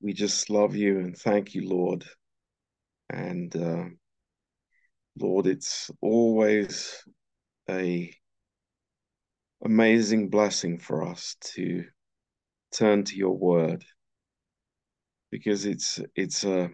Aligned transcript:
we 0.00 0.12
just 0.12 0.50
love 0.50 0.74
you 0.74 0.98
and 0.98 1.16
thank 1.16 1.54
you, 1.54 1.68
Lord. 1.68 2.04
And 3.10 3.54
uh, 3.54 3.84
Lord, 5.18 5.46
it's 5.46 5.90
always 6.00 7.04
a 7.68 8.12
amazing 9.62 10.30
blessing 10.30 10.78
for 10.78 11.06
us 11.06 11.36
to 11.40 11.84
turn 12.72 13.04
to 13.04 13.16
your 13.16 13.36
word 13.36 13.84
because 15.30 15.66
it's 15.66 16.00
it's 16.14 16.44
a 16.44 16.70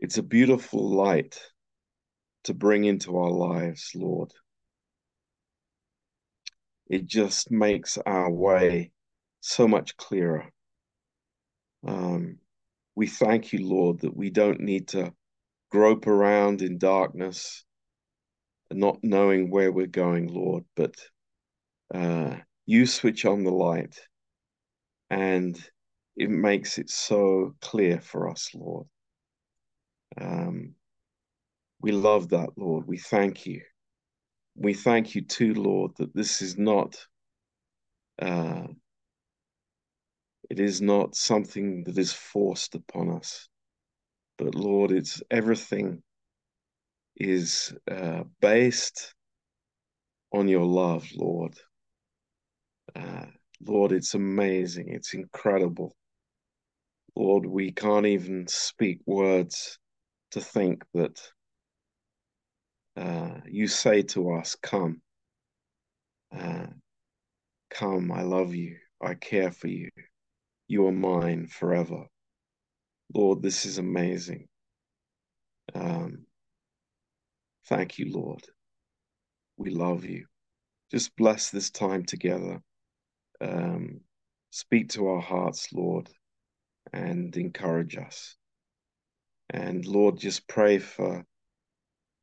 it's 0.00 0.18
a 0.18 0.22
beautiful 0.22 0.96
light 0.96 1.38
to 2.44 2.54
bring 2.54 2.84
into 2.84 3.16
our 3.16 3.30
lives, 3.30 3.90
Lord. 3.94 4.32
It 6.88 7.06
just 7.06 7.50
makes 7.50 7.98
our 7.98 8.30
way 8.30 8.92
so 9.40 9.66
much 9.66 9.96
clearer. 9.96 10.52
Um, 11.84 12.38
we 12.94 13.06
thank 13.06 13.52
you, 13.52 13.66
Lord, 13.66 14.00
that 14.00 14.16
we 14.16 14.30
don't 14.30 14.60
need 14.60 14.88
to 14.88 15.12
grope 15.70 16.06
around 16.06 16.62
in 16.62 16.78
darkness 16.78 17.64
not 18.72 18.98
knowing 19.02 19.50
where 19.50 19.70
we're 19.70 19.86
going, 19.86 20.28
Lord, 20.28 20.64
but 20.74 20.94
uh, 21.94 22.36
you 22.66 22.86
switch 22.86 23.24
on 23.24 23.44
the 23.44 23.52
light 23.52 23.98
and 25.10 25.56
it 26.16 26.30
makes 26.30 26.78
it 26.78 26.90
so 26.90 27.54
clear 27.60 28.00
for 28.00 28.28
us, 28.28 28.50
Lord. 28.54 28.86
Um, 30.20 30.74
we 31.80 31.92
love 31.92 32.30
that, 32.30 32.50
Lord. 32.56 32.86
We 32.86 32.98
thank 32.98 33.46
you. 33.46 33.62
We 34.56 34.74
thank 34.74 35.14
you 35.14 35.22
too, 35.22 35.54
Lord, 35.54 35.92
that 35.98 36.14
this 36.14 36.40
is 36.42 36.56
not 36.56 36.96
uh, 38.20 38.66
it 40.50 40.60
is 40.60 40.80
not 40.80 41.16
something 41.16 41.84
that 41.84 41.98
is 41.98 42.12
forced 42.12 42.74
upon 42.74 43.10
us, 43.10 43.48
but 44.38 44.54
Lord, 44.54 44.92
it's 44.92 45.22
everything 45.30 46.02
is 47.16 47.74
uh, 47.90 48.24
based 48.40 49.14
on 50.32 50.48
your 50.48 50.64
love, 50.64 51.08
Lord. 51.14 51.54
Uh, 52.94 53.26
Lord, 53.60 53.92
it's 53.92 54.14
amazing. 54.14 54.88
It's 54.88 55.14
incredible. 55.14 55.96
Lord, 57.16 57.46
we 57.46 57.72
can't 57.72 58.06
even 58.06 58.46
speak 58.46 59.00
words 59.06 59.78
to 60.32 60.40
think 60.40 60.84
that 60.92 61.20
uh, 62.96 63.40
you 63.46 63.68
say 63.68 64.02
to 64.02 64.34
us, 64.34 64.56
Come, 64.62 65.00
uh, 66.36 66.66
come, 67.70 68.12
I 68.12 68.22
love 68.22 68.54
you, 68.54 68.76
I 69.00 69.14
care 69.14 69.50
for 69.50 69.68
you, 69.68 69.90
you 70.68 70.86
are 70.86 70.92
mine 70.92 71.46
forever. 71.46 72.06
Lord, 73.14 73.42
this 73.42 73.66
is 73.66 73.78
amazing. 73.78 74.48
Um, 75.74 76.26
thank 77.68 77.98
you, 77.98 78.12
Lord. 78.12 78.42
We 79.56 79.70
love 79.70 80.04
you. 80.04 80.26
Just 80.90 81.16
bless 81.16 81.50
this 81.50 81.70
time 81.70 82.04
together. 82.04 82.60
Um, 83.40 84.00
speak 84.50 84.90
to 84.90 85.08
our 85.08 85.20
hearts, 85.20 85.72
Lord, 85.72 86.08
and 86.92 87.36
encourage 87.36 87.96
us. 87.96 88.36
And 89.50 89.84
Lord, 89.86 90.18
just 90.18 90.48
pray 90.48 90.78
for 90.78 91.24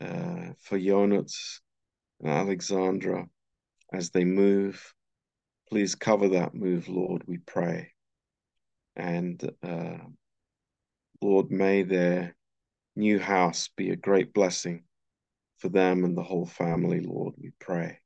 uh, 0.01 0.53
for 0.59 0.77
Jonas 0.77 1.61
and 2.19 2.29
Alexandra 2.29 3.27
as 3.93 4.09
they 4.09 4.25
move. 4.25 4.93
Please 5.69 5.95
cover 5.95 6.29
that 6.29 6.53
move, 6.53 6.89
Lord, 6.89 7.23
we 7.25 7.37
pray. 7.37 7.92
And 8.95 9.51
uh, 9.63 9.97
Lord, 11.21 11.51
may 11.51 11.83
their 11.83 12.35
new 12.95 13.19
house 13.19 13.69
be 13.75 13.89
a 13.89 13.95
great 13.95 14.33
blessing 14.33 14.83
for 15.57 15.69
them 15.69 16.03
and 16.03 16.17
the 16.17 16.23
whole 16.23 16.45
family, 16.45 16.99
Lord, 16.99 17.35
we 17.37 17.51
pray. 17.59 17.99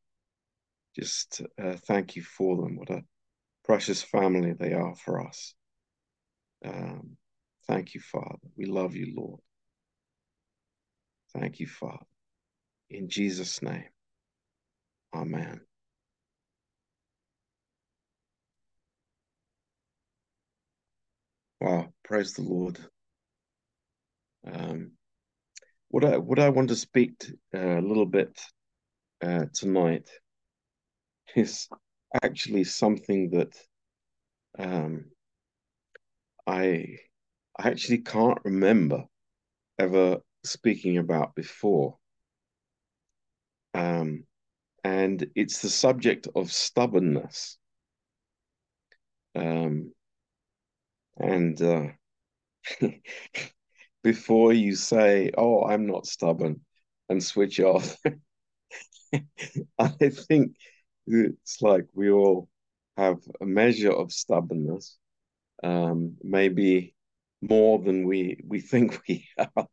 Just 0.95 1.41
uh, 1.61 1.75
thank 1.87 2.15
you 2.15 2.23
for 2.23 2.55
them. 2.55 2.77
What 2.77 2.89
a 2.89 3.03
precious 3.65 4.01
family 4.01 4.53
they 4.53 4.73
are 4.73 4.95
for 4.95 5.25
us. 5.25 5.53
Um, 6.63 7.17
thank 7.67 7.93
you, 7.93 8.01
Father. 8.01 8.37
We 8.55 8.65
love 8.65 8.95
you, 8.95 9.13
Lord. 9.15 9.39
Thank 11.33 11.59
you, 11.59 11.67
Father. 11.67 12.05
In 12.89 13.09
Jesus' 13.09 13.61
name, 13.61 13.89
Amen. 15.13 15.61
Wow, 21.61 21.93
praise 22.03 22.33
the 22.33 22.41
Lord. 22.41 22.79
Um, 24.45 24.91
what 25.89 26.05
I 26.05 26.17
what 26.17 26.39
I 26.39 26.49
want 26.49 26.69
to 26.69 26.77
speak 26.77 27.19
to, 27.19 27.39
uh, 27.55 27.79
a 27.79 27.87
little 27.87 28.05
bit 28.07 28.39
uh, 29.23 29.45
tonight 29.53 30.09
is 31.35 31.67
actually 32.23 32.63
something 32.63 33.29
that 33.31 33.55
um, 34.59 35.05
I 36.47 36.97
I 37.57 37.69
actually 37.69 37.99
can't 37.99 38.39
remember 38.45 39.05
ever 39.79 40.21
speaking 40.43 40.97
about 40.97 41.35
before. 41.35 41.99
Um, 43.73 44.25
and 44.83 45.29
it's 45.35 45.61
the 45.61 45.69
subject 45.69 46.27
of 46.35 46.51
stubbornness. 46.53 47.57
Um, 49.35 49.93
and 51.19 51.61
uh, 51.61 51.87
before 54.03 54.53
you 54.53 54.75
say, 54.75 55.31
"Oh, 55.37 55.63
I'm 55.63 55.85
not 55.85 56.07
stubborn," 56.07 56.61
and 57.09 57.23
switch 57.23 57.59
off, 57.59 57.97
I 59.79 59.89
think 60.09 60.55
it's 61.07 61.61
like 61.61 61.85
we 61.93 62.09
all 62.11 62.49
have 62.97 63.17
a 63.41 63.45
measure 63.45 63.91
of 63.91 64.11
stubbornness, 64.11 64.97
um, 65.63 66.17
maybe 66.23 66.95
more 67.41 67.79
than 67.79 68.07
we 68.07 68.39
we 68.47 68.61
think 68.61 69.01
we 69.07 69.27
have. 69.37 69.67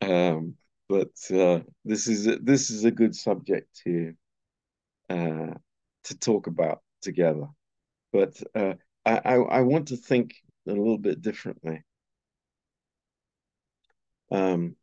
um, 0.00 0.54
but 0.88 1.10
uh, 1.32 1.60
this 1.84 2.08
is 2.08 2.26
a, 2.26 2.36
this 2.38 2.70
is 2.70 2.84
a 2.84 2.90
good 2.90 3.14
subject 3.14 3.68
to 3.84 4.14
uh, 5.10 5.54
to 6.04 6.18
talk 6.18 6.46
about 6.46 6.80
together. 7.02 7.46
But 8.12 8.42
uh, 8.54 8.74
I, 9.04 9.36
I, 9.36 9.60
want 9.62 9.88
to 9.88 9.96
think 9.96 10.34
a 10.68 10.70
little 10.70 10.98
bit 10.98 11.22
differently. 11.22 11.82
Um, 14.30 14.76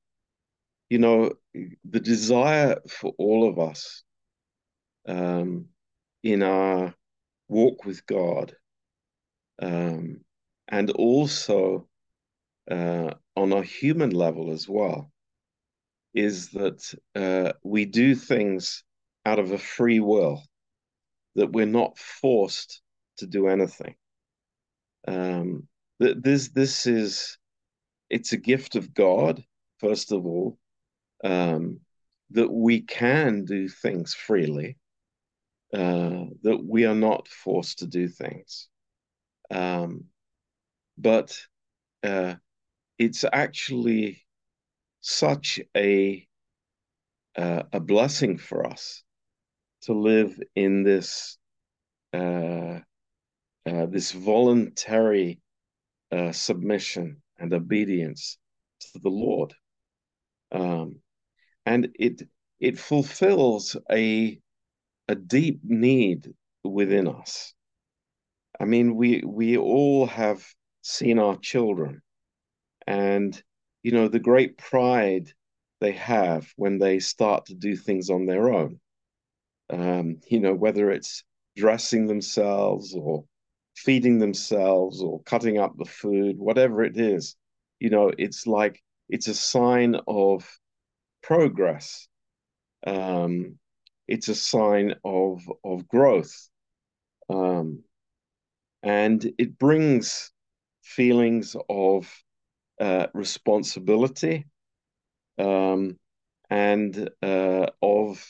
you 0.90 1.00
know, 1.00 1.34
the 1.54 2.00
desire 2.00 2.78
for 2.88 3.14
all 3.18 3.48
of 3.48 3.60
us 3.60 4.04
um, 5.08 5.68
in 6.24 6.44
our 6.44 6.94
walk 7.48 7.86
with 7.86 8.06
God, 8.06 8.56
um, 9.62 10.22
and 10.68 10.92
also 10.92 11.88
uh, 12.70 13.14
on 13.36 13.54
a 13.54 13.64
human 13.64 14.12
level 14.12 14.52
as 14.52 14.68
well, 14.68 15.12
is 16.14 16.50
that 16.50 16.94
uh, 17.16 17.54
we 17.64 17.86
do 17.86 18.16
things 18.16 18.84
out 19.26 19.40
of 19.40 19.52
a 19.52 19.58
free 19.58 20.00
will, 20.00 20.44
that 21.36 21.52
we're 21.52 21.66
not 21.66 21.98
forced 21.98 22.82
to 23.18 23.28
do 23.28 23.48
anything. 23.48 23.96
Um, 25.10 25.68
this 26.00 26.50
this 26.50 26.86
is 26.86 27.38
it's 28.10 28.34
a 28.34 28.38
gift 28.38 28.76
of 28.76 28.94
God, 28.94 29.44
first 29.80 30.12
of 30.12 30.26
all, 30.26 30.58
um, 31.24 31.80
that 32.32 32.52
we 32.52 32.82
can 32.82 33.46
do 33.46 33.68
things 33.68 34.14
freely, 34.14 34.78
uh, 35.74 36.26
that 36.44 36.64
we 36.64 36.86
are 36.86 36.96
not 36.96 37.28
forced 37.28 37.80
to 37.80 37.88
do 37.88 38.08
things. 38.08 38.70
Um, 39.52 40.06
but 40.98 41.38
uh, 42.04 42.36
it's 42.98 43.26
actually 43.32 44.26
such 45.02 45.60
a 45.76 46.28
uh, 47.36 47.64
a 47.72 47.80
blessing 47.80 48.38
for 48.38 48.68
us 48.68 49.04
to 49.82 49.94
live 49.94 50.38
in 50.56 50.84
this 50.84 51.38
uh, 52.14 52.80
uh, 53.70 53.86
this 53.86 54.12
voluntary 54.12 55.40
uh, 56.12 56.32
submission 56.32 57.22
and 57.38 57.54
obedience 57.54 58.38
to 58.80 59.00
the 59.00 59.10
Lord, 59.10 59.54
um, 60.52 60.96
and 61.66 61.90
it 62.00 62.24
it 62.60 62.80
fulfills 62.80 63.78
a 63.92 64.40
a 65.08 65.16
deep 65.16 65.60
need 65.64 66.34
within 66.64 67.08
us. 67.08 67.54
I 68.60 68.66
mean, 68.66 68.96
we 68.96 69.22
we 69.26 69.58
all 69.58 70.08
have 70.08 70.44
seen 70.82 71.20
our 71.20 71.38
children, 71.38 72.02
and 72.88 73.42
you 73.84 73.92
know 73.92 74.08
the 74.08 74.20
great 74.20 74.58
pride 74.58 75.32
they 75.80 75.92
have 75.92 76.52
when 76.56 76.80
they 76.80 77.00
start 77.00 77.46
to 77.46 77.54
do 77.56 77.76
things 77.76 78.10
on 78.10 78.26
their 78.26 78.52
own. 78.52 78.80
Um, 79.70 80.22
you 80.28 80.40
know, 80.40 80.56
whether 80.56 80.90
it's 80.90 81.24
dressing 81.56 82.08
themselves 82.08 82.96
or 82.96 83.26
feeding 83.84 84.20
themselves 84.20 85.02
or 85.02 85.22
cutting 85.24 85.58
up 85.58 85.78
the 85.78 85.86
food, 85.86 86.38
whatever 86.38 86.84
it 86.84 86.98
is. 86.98 87.36
You 87.80 87.90
know, 87.90 88.12
it's 88.18 88.46
like 88.48 88.82
it's 89.10 89.28
a 89.28 89.34
sign 89.34 89.96
of 90.08 90.60
progress. 91.24 92.08
Um, 92.86 93.58
it's 94.08 94.28
a 94.28 94.36
sign 94.36 94.96
of 95.04 95.42
of 95.64 95.88
growth, 95.88 96.50
um, 97.30 97.84
and 98.84 99.24
it 99.38 99.58
brings 99.58 100.32
feelings 100.84 101.56
of 101.70 102.12
uh, 102.80 103.08
responsibility 103.14 104.46
um, 105.38 105.98
and 106.50 107.10
uh, 107.22 107.68
of 107.82 108.26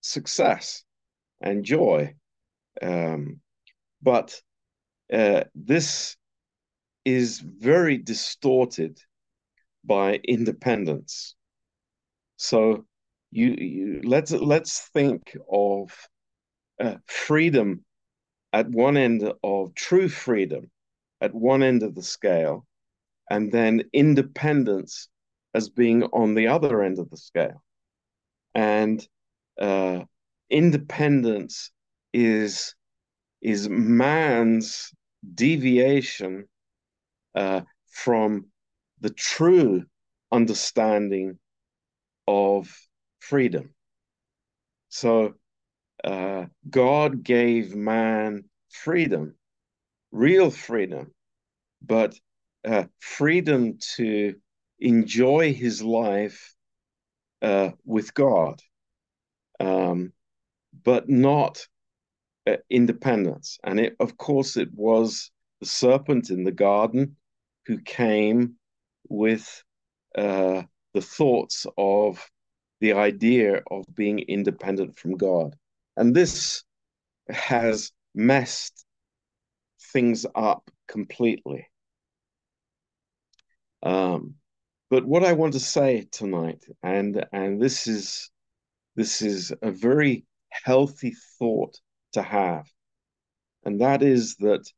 success 0.00 0.84
and 1.40 1.64
joy. 1.64 2.14
Um, 2.82 3.40
but 4.02 4.40
uh, 5.12 5.44
this 5.54 6.16
is 7.04 7.40
very 7.40 7.98
distorted 7.98 8.98
by 9.84 10.20
independence. 10.24 11.34
So 12.36 12.86
you, 13.30 13.54
you 13.58 14.00
let's 14.04 14.32
let's 14.32 14.88
think 14.88 15.36
of 15.50 15.90
uh, 16.80 16.96
freedom 17.06 17.84
at 18.52 18.68
one 18.68 18.96
end 18.96 19.32
of 19.42 19.74
true 19.74 20.08
freedom 20.08 20.70
at 21.20 21.34
one 21.34 21.62
end 21.62 21.82
of 21.82 21.94
the 21.94 22.02
scale, 22.02 22.66
and 23.30 23.50
then 23.50 23.84
independence 23.92 25.08
as 25.54 25.68
being 25.68 26.02
on 26.04 26.34
the 26.34 26.48
other 26.48 26.82
end 26.82 26.98
of 26.98 27.10
the 27.10 27.16
scale. 27.16 27.62
And 28.54 29.06
uh, 29.60 30.04
independence 30.50 31.70
is 32.12 32.74
is 33.44 33.68
man's 33.68 34.90
deviation 35.34 36.48
uh, 37.34 37.60
from 37.90 38.46
the 39.00 39.10
true 39.10 39.84
understanding 40.32 41.38
of 42.26 42.74
freedom. 43.20 43.74
So 44.88 45.34
uh, 46.02 46.46
God 46.70 47.22
gave 47.22 47.74
man 47.74 48.44
freedom, 48.70 49.34
real 50.10 50.50
freedom, 50.50 51.12
but 51.82 52.18
uh, 52.64 52.84
freedom 52.98 53.78
to 53.96 54.36
enjoy 54.78 55.52
his 55.52 55.82
life 55.82 56.54
uh, 57.42 57.72
with 57.84 58.14
God, 58.14 58.60
um, 59.60 60.12
but 60.82 61.10
not 61.10 61.66
uh, 62.46 62.56
independence. 62.70 63.58
And 63.64 63.80
it, 63.80 63.96
of 64.00 64.16
course, 64.16 64.56
it 64.56 64.68
was 64.74 65.30
the 65.60 65.66
serpent 65.66 66.30
in 66.30 66.44
the 66.44 66.52
garden 66.52 67.16
who 67.66 67.78
came 67.78 68.54
with 69.08 69.62
uh, 70.16 70.62
the 70.92 71.00
thoughts 71.00 71.66
of 71.78 72.30
the 72.80 72.92
idea 72.92 73.62
of 73.70 73.84
being 73.94 74.18
independent 74.18 74.98
from 74.98 75.16
God. 75.16 75.56
And 75.96 76.14
this 76.14 76.64
has 77.28 77.92
messed 78.14 78.84
things 79.92 80.26
up 80.34 80.70
completely. 80.88 81.68
Um, 83.82 84.34
but 84.90 85.06
what 85.06 85.24
I 85.24 85.32
want 85.32 85.54
to 85.54 85.60
say 85.60 86.06
tonight, 86.10 86.64
and 86.82 87.24
and 87.32 87.60
this 87.60 87.86
is 87.86 88.30
this 88.96 89.22
is 89.22 89.52
a 89.62 89.70
very 89.70 90.24
healthy 90.50 91.14
thought 91.38 91.80
to 92.14 92.22
have, 92.22 92.66
and 93.64 93.80
that 93.80 94.02
is 94.02 94.36
that 94.36 94.68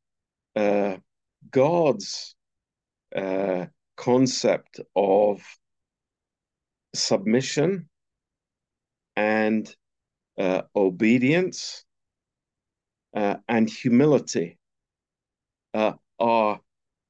uh, 0.55 0.97
God's 1.51 2.35
uh, 3.15 3.65
concept 3.95 4.79
of 4.95 5.41
submission 6.93 7.89
and 9.15 9.73
uh, 10.37 10.61
obedience 10.75 11.83
uh, 13.15 13.37
and 13.47 13.69
humility 13.69 14.57
uh, 15.73 15.93
are 16.19 16.59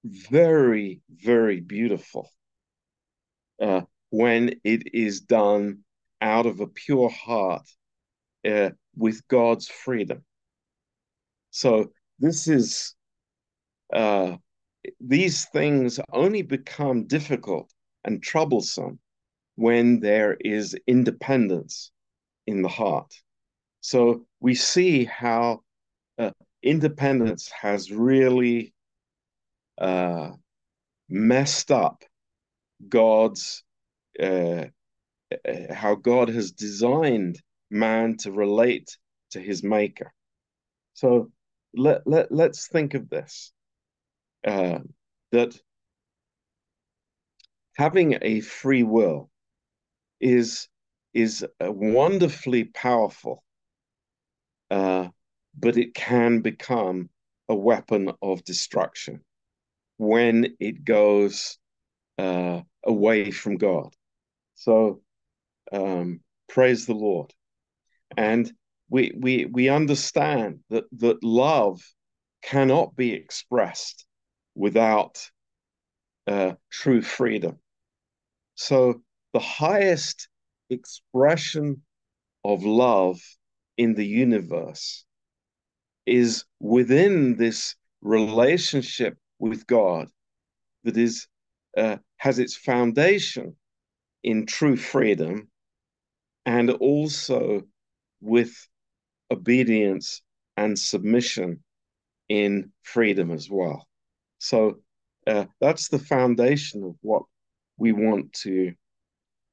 very, 0.05 1.01
very 1.09 1.59
beautiful 1.59 2.29
uh, 3.61 3.81
when 4.09 4.59
it 4.63 4.93
is 4.93 5.21
done 5.21 5.79
out 6.21 6.45
of 6.45 6.59
a 6.59 6.67
pure 6.67 7.09
heart 7.09 7.67
with 8.97 9.27
God's 9.27 9.67
freedom. 9.67 10.23
So 11.51 11.91
this 12.19 12.47
is 12.47 12.95
uh, 13.93 14.37
these 14.99 15.45
things 15.45 15.99
only 16.11 16.41
become 16.41 17.05
difficult 17.05 17.71
and 18.03 18.21
troublesome 18.21 18.99
when 19.55 19.99
there 19.99 20.37
is 20.39 20.75
independence 20.87 21.91
in 22.45 22.61
the 22.61 22.69
heart. 22.69 23.13
So 23.81 24.25
we 24.39 24.55
see 24.55 25.05
how 25.05 25.61
uh, 26.17 26.31
independence 26.61 27.49
has 27.49 27.91
really 27.91 28.73
uh, 29.77 30.31
messed 31.09 31.71
up 31.71 32.03
God's 32.87 33.63
uh, 34.21 34.65
uh, 35.31 35.73
how 35.73 35.95
God 35.95 36.29
has 36.29 36.51
designed 36.51 37.41
man 37.69 38.17
to 38.17 38.31
relate 38.31 38.97
to 39.31 39.39
his 39.39 39.63
maker. 39.63 40.13
So 40.93 41.31
let, 41.73 42.05
let, 42.05 42.31
let's 42.31 42.67
think 42.67 42.93
of 42.93 43.09
this 43.09 43.51
uh, 44.45 44.79
that 45.31 45.57
having 47.75 48.17
a 48.21 48.39
free 48.41 48.83
will 48.83 49.29
is, 50.19 50.67
is 51.13 51.45
wonderfully 51.59 52.63
powerful, 52.63 53.43
uh, 54.71 55.07
but 55.57 55.77
it 55.77 55.93
can 55.93 56.41
become 56.41 57.09
a 57.49 57.55
weapon 57.55 58.11
of 58.21 58.43
destruction 58.43 59.21
when 59.97 60.55
it 60.59 60.83
goes 60.83 61.57
uh, 62.17 62.61
away 62.83 63.31
from 63.31 63.57
God. 63.57 63.93
So 64.55 65.01
um, 65.71 66.21
praise 66.49 66.85
the 66.85 66.93
Lord. 66.93 67.33
And 68.15 68.51
we, 68.89 69.11
we, 69.15 69.45
we 69.45 69.69
understand 69.69 70.59
that, 70.69 70.85
that 70.99 71.23
love 71.23 71.81
cannot 72.43 72.95
be 72.95 73.13
expressed 73.13 74.05
without 74.55 75.29
uh, 76.27 76.53
true 76.71 77.01
freedom. 77.01 77.59
So 78.55 79.01
the 79.33 79.39
highest 79.39 80.29
expression 80.69 81.83
of 82.43 82.63
love 82.63 83.19
in 83.77 83.93
the 83.93 84.05
universe 84.05 85.05
is 86.05 86.45
within 86.59 87.35
this 87.35 87.75
relationship 88.01 89.17
with 89.39 89.67
God 89.67 90.07
that 90.83 90.97
is 90.97 91.27
uh, 91.75 91.97
has 92.17 92.39
its 92.39 92.55
foundation 92.55 93.55
in 94.23 94.45
true 94.45 94.75
freedom 94.75 95.49
and 96.45 96.71
also 96.71 97.61
with 98.21 98.53
obedience 99.31 100.21
and 100.55 100.77
submission 100.77 101.63
in 102.29 102.71
freedom 102.83 103.31
as 103.31 103.49
well. 103.49 103.87
So 104.39 104.79
uh, 105.25 105.45
that's 105.59 105.89
the 105.89 105.99
foundation 105.99 106.83
of 106.83 106.95
what 107.01 107.23
we 107.77 107.91
want 107.91 108.33
to 108.33 108.73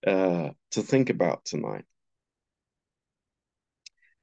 uh, 0.06 0.50
to 0.70 0.82
think 0.82 1.10
about 1.10 1.44
tonight. 1.44 1.84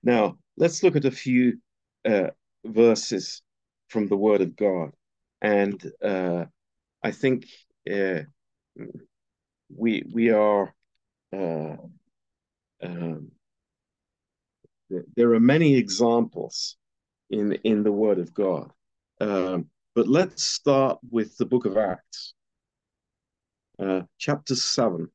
Now 0.03 0.37
let's 0.57 0.83
look 0.83 0.95
at 0.95 1.05
a 1.05 1.11
few 1.11 1.59
uh, 2.05 2.29
verses 2.65 3.41
from 3.89 4.07
the 4.07 4.17
Word 4.17 4.41
of 4.41 4.55
God, 4.55 4.91
and 5.41 5.91
uh, 6.03 6.45
I 7.03 7.11
think 7.11 7.45
uh, 7.91 8.21
we 9.69 10.03
we 10.13 10.29
are 10.31 10.73
uh, 11.33 11.77
um, 12.83 13.31
there 15.15 15.33
are 15.33 15.39
many 15.39 15.75
examples 15.75 16.77
in 17.29 17.53
in 17.63 17.83
the 17.83 17.91
Word 17.91 18.19
of 18.19 18.33
God, 18.33 18.71
um, 19.19 19.69
but 19.95 20.07
let's 20.07 20.43
start 20.43 20.99
with 21.09 21.37
the 21.37 21.45
Book 21.45 21.65
of 21.65 21.77
Acts, 21.77 22.33
uh, 23.79 24.01
chapter 24.17 24.55
seven, 24.55 25.09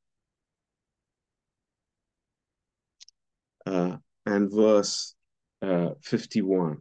uh, 3.66 3.97
and 4.25 4.50
verse 4.50 5.14
uh, 5.62 5.90
fifty-one. 6.02 6.78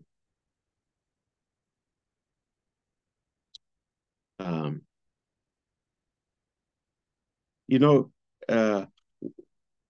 Um, 4.39 4.81
you 7.67 7.79
know, 7.79 8.11
uh, 8.47 8.85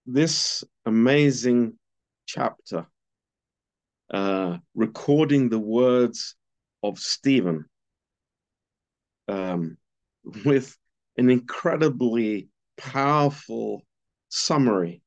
this 0.06 0.64
amazing 0.86 1.78
chapter, 2.26 2.88
uh, 4.14 4.58
recording 4.76 5.50
the 5.50 5.60
words 5.60 6.36
of 6.84 7.00
Stephen 7.00 7.66
um, 9.28 9.78
with 10.46 10.78
an 11.18 11.30
incredibly 11.30 12.48
powerful 12.78 13.82
summary 14.30 15.02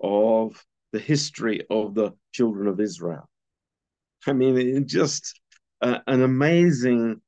of 0.00 0.64
the 0.92 0.98
history 0.98 1.62
of 1.70 1.94
the 1.94 2.12
children 2.32 2.68
of 2.68 2.80
Israel. 2.80 3.28
I 4.26 4.32
mean, 4.32 4.86
just 4.86 5.40
uh, 5.80 5.98
an 6.06 6.22
amazing 6.22 7.20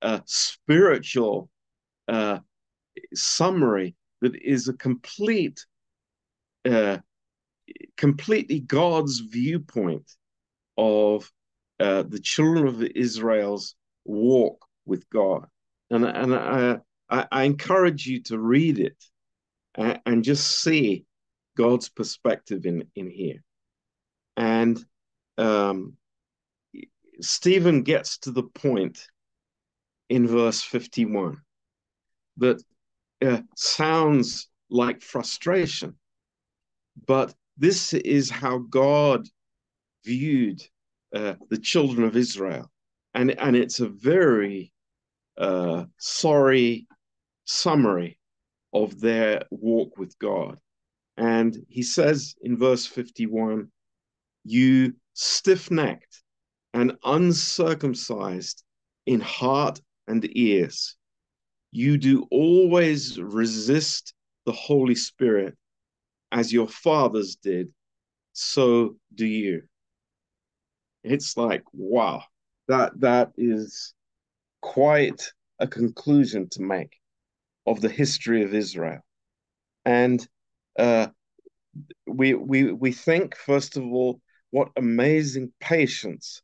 uh, 0.00 0.20
spiritual 0.26 1.48
uh, 2.08 2.38
summary 3.14 3.94
that 4.20 4.34
is 4.36 4.68
a 4.68 4.72
complete, 4.74 5.64
uh, 6.64 6.98
completely 7.96 8.60
God's 8.60 9.20
viewpoint 9.20 10.10
of 10.76 11.30
uh, 11.80 12.02
the 12.02 12.20
children 12.20 12.66
of 12.66 12.82
Israel's 12.82 13.74
walk 14.04 14.64
with 14.84 15.08
God. 15.10 15.46
And, 15.90 16.04
and 16.04 16.34
I, 16.34 16.78
I, 17.10 17.26
I 17.30 17.42
encourage 17.44 18.06
you 18.06 18.22
to 18.24 18.38
read 18.38 18.78
it 18.78 18.96
and, 19.74 20.00
and 20.06 20.24
just 20.24 20.62
see 20.62 21.04
God's 21.56 21.88
perspective 21.88 22.66
in, 22.66 22.84
in 22.94 23.10
here. 23.10 23.42
And 24.36 24.82
um, 25.38 25.96
Stephen 27.20 27.82
gets 27.82 28.18
to 28.18 28.30
the 28.30 28.42
point 28.42 29.06
in 30.08 30.26
verse 30.26 30.62
51 30.62 31.38
that 32.38 32.62
uh, 33.24 33.40
sounds 33.56 34.48
like 34.70 35.02
frustration, 35.02 35.94
but 37.06 37.34
this 37.56 37.92
is 37.92 38.30
how 38.30 38.58
God 38.58 39.26
viewed 40.04 40.62
uh, 41.14 41.34
the 41.50 41.58
children 41.58 42.04
of 42.04 42.16
Israel. 42.16 42.70
And, 43.14 43.38
and 43.38 43.56
it's 43.56 43.80
a 43.80 43.88
very 43.88 44.72
uh, 45.38 45.84
sorry 45.98 46.86
summary 47.44 48.18
of 48.72 49.00
their 49.00 49.42
walk 49.50 49.98
with 49.98 50.18
God. 50.18 50.58
And 51.16 51.56
he 51.68 51.82
says 51.82 52.34
in 52.42 52.56
verse 52.56 52.86
51 52.86 53.70
You 54.44 54.94
stiff 55.12 55.70
necked 55.70 56.22
and 56.72 56.96
uncircumcised 57.04 58.64
in 59.06 59.20
heart 59.20 59.80
and 60.08 60.26
ears, 60.36 60.96
you 61.70 61.98
do 61.98 62.26
always 62.30 63.20
resist 63.20 64.14
the 64.46 64.52
Holy 64.52 64.94
Spirit 64.94 65.56
as 66.30 66.52
your 66.52 66.68
fathers 66.68 67.36
did, 67.36 67.68
so 68.32 68.96
do 69.14 69.26
you. 69.26 69.62
It's 71.04 71.36
like, 71.36 71.64
wow, 71.72 72.22
that 72.68 72.92
that 73.00 73.32
is 73.36 73.94
quite 74.60 75.32
a 75.58 75.66
conclusion 75.66 76.48
to 76.50 76.62
make 76.62 76.96
of 77.66 77.80
the 77.80 77.88
history 77.88 78.42
of 78.44 78.54
Israel. 78.54 79.00
And 79.84 80.26
uh, 80.78 81.08
we, 82.06 82.34
we, 82.34 82.72
we 82.72 82.92
think, 82.92 83.36
first 83.36 83.76
of 83.76 83.84
all, 83.84 84.20
what 84.50 84.70
amazing 84.76 85.52
patience 85.60 86.42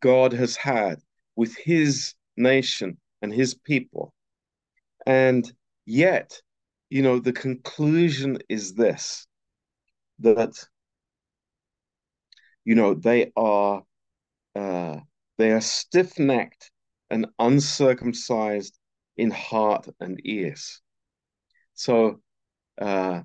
God 0.00 0.32
has 0.32 0.56
had 0.56 1.00
with 1.36 1.56
his 1.56 2.14
nation 2.36 2.98
and 3.22 3.32
his 3.32 3.54
people. 3.54 4.12
And 5.06 5.50
yet, 5.86 6.40
you 6.90 7.02
know, 7.02 7.18
the 7.18 7.32
conclusion 7.32 8.38
is 8.48 8.74
this 8.74 9.26
that, 10.20 10.52
you 12.64 12.74
know, 12.74 12.94
they 12.94 13.32
are 13.36 13.82
uh, 14.54 15.00
they 15.38 15.52
are 15.52 15.60
stiff 15.60 16.18
necked 16.18 16.70
and 17.10 17.26
uncircumcised 17.38 18.78
in 19.16 19.30
heart 19.30 19.88
and 20.00 20.20
ears. 20.24 20.80
So, 21.74 22.20
uh, 22.80 23.22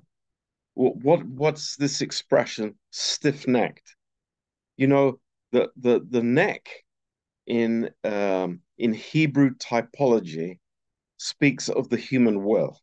what 0.74 1.24
what's 1.24 1.76
this 1.76 2.00
expression? 2.00 2.78
Stiff 2.90 3.46
necked. 3.46 3.96
You 4.76 4.86
know, 4.86 5.20
the 5.52 5.70
the 5.76 6.06
the 6.08 6.22
neck 6.22 6.68
in 7.46 7.90
um, 8.04 8.60
in 8.78 8.92
Hebrew 8.92 9.54
typology 9.56 10.58
speaks 11.16 11.68
of 11.68 11.88
the 11.88 11.96
human 11.96 12.44
will. 12.44 12.80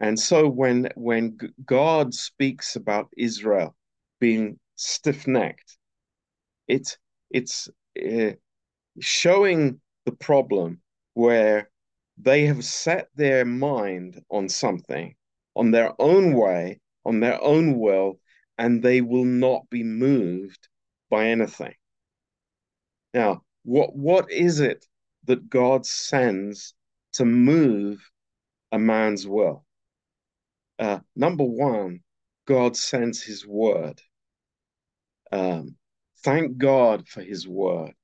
And 0.00 0.18
so 0.18 0.48
when 0.48 0.88
when 0.96 1.38
God 1.64 2.12
speaks 2.12 2.76
about 2.76 3.08
Israel 3.16 3.74
being 4.20 4.58
stiff-necked, 4.74 5.78
it's 6.68 6.98
it's 7.30 7.68
uh, 7.98 8.32
showing 9.00 9.80
the 10.04 10.12
problem 10.12 10.80
where 11.14 11.70
they 12.18 12.46
have 12.46 12.64
set 12.64 13.08
their 13.14 13.44
mind 13.44 14.22
on 14.30 14.48
something, 14.48 15.14
on 15.54 15.70
their 15.70 15.92
own 16.00 16.34
way, 16.34 16.80
on 17.04 17.20
their 17.20 17.42
own 17.42 17.78
will, 17.78 18.18
and 18.58 18.82
they 18.82 19.00
will 19.00 19.24
not 19.24 19.68
be 19.70 19.82
moved 19.82 20.68
by 21.10 21.26
anything. 21.26 21.74
Now, 23.12 23.42
what 23.64 23.94
what 23.94 24.30
is 24.30 24.60
it 24.60 24.86
that 25.24 25.48
God 25.50 25.86
sends 25.86 26.74
to 27.14 27.24
move 27.24 27.98
a 28.72 28.78
man's 28.78 29.26
will? 29.26 29.64
Uh, 30.78 31.00
number 31.14 31.44
one, 31.44 32.00
God 32.46 32.76
sends 32.76 33.22
His 33.22 33.46
word. 33.46 34.00
Um, 35.32 35.76
thank 36.26 36.58
God 36.58 37.06
for 37.06 37.22
His 37.22 37.46
word. 37.46 37.94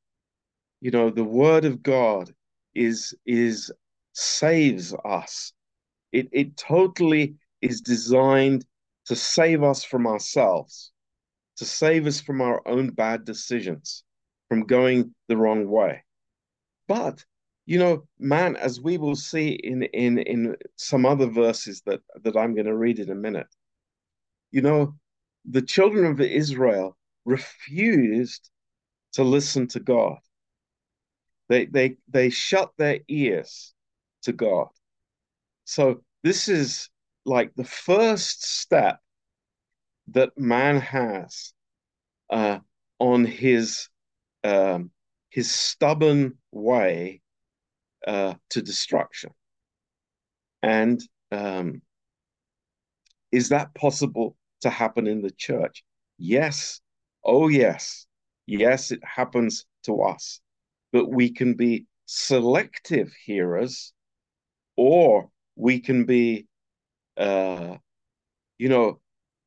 You 0.81 0.93
know, 0.93 1.11
the 1.11 1.25
word 1.25 1.65
of 1.65 1.83
God 1.83 2.33
is 2.73 3.15
is 3.27 3.73
saves 4.13 4.95
us. 5.05 5.53
It 6.13 6.29
it 6.31 6.57
totally 6.57 7.35
is 7.61 7.81
designed 7.81 8.65
to 9.07 9.17
save 9.17 9.65
us 9.65 9.83
from 9.83 10.07
ourselves, 10.07 10.93
to 11.57 11.65
save 11.65 12.07
us 12.07 12.21
from 12.21 12.41
our 12.41 12.67
own 12.67 12.91
bad 12.91 13.25
decisions, 13.25 14.05
from 14.49 14.67
going 14.67 15.13
the 15.27 15.37
wrong 15.37 15.69
way. 15.69 16.05
But 16.87 17.25
you 17.67 17.81
know, 17.81 18.07
man, 18.21 18.55
as 18.55 18.81
we 18.81 18.99
will 18.99 19.17
see 19.17 19.49
in 19.49 19.83
in 19.83 20.19
in 20.19 20.57
some 20.77 21.07
other 21.07 21.27
verses 21.27 21.83
that 21.87 22.03
that 22.23 22.37
I'm 22.37 22.55
going 22.55 22.67
to 22.67 22.77
read 22.77 23.01
in 23.01 23.11
a 23.11 23.17
minute, 23.17 23.53
you 24.53 24.63
know, 24.63 24.95
the 25.45 25.63
children 25.63 26.05
of 26.05 26.21
Israel 26.21 26.97
refused 27.25 28.51
to 29.13 29.25
listen 29.25 29.67
to 29.69 29.81
God. 29.81 30.19
They 31.49 31.67
they 31.67 31.97
they 32.09 32.31
shut 32.31 32.73
their 32.79 33.01
ears 33.09 33.75
to 34.23 34.33
God. 34.33 34.69
So 35.65 36.03
this 36.23 36.49
is 36.49 36.89
like 37.25 37.53
the 37.55 37.65
first 37.65 38.45
step 38.45 39.01
that 40.09 40.37
man 40.37 40.81
has 40.81 41.53
uh, 42.31 42.59
on 42.99 43.25
his 43.25 43.89
um, 44.45 44.91
his 45.31 45.51
stubborn 45.51 46.39
way 46.51 47.21
uh, 48.07 48.35
to 48.51 48.63
destruction. 48.63 49.31
And 50.63 51.03
um, 51.31 51.83
is 53.31 53.49
that 53.49 53.75
possible 53.75 54.37
to 54.61 54.71
happen 54.71 55.07
in 55.07 55.23
the 55.23 55.31
church? 55.31 55.85
Yes. 56.19 56.81
Oh, 57.25 57.49
yes. 57.49 58.07
Yes, 58.47 58.91
it 58.91 59.03
happens 59.05 59.67
to 59.85 60.03
us. 60.03 60.41
But 60.93 61.09
we 61.09 61.31
can 61.33 61.55
be 61.55 61.87
selective 62.07 63.13
hearers 63.25 63.93
or 64.77 65.31
we 65.57 65.81
can 65.81 66.05
be, 66.07 66.49
uh, 67.17 67.77
you 68.59 68.69
know, 68.69 69.01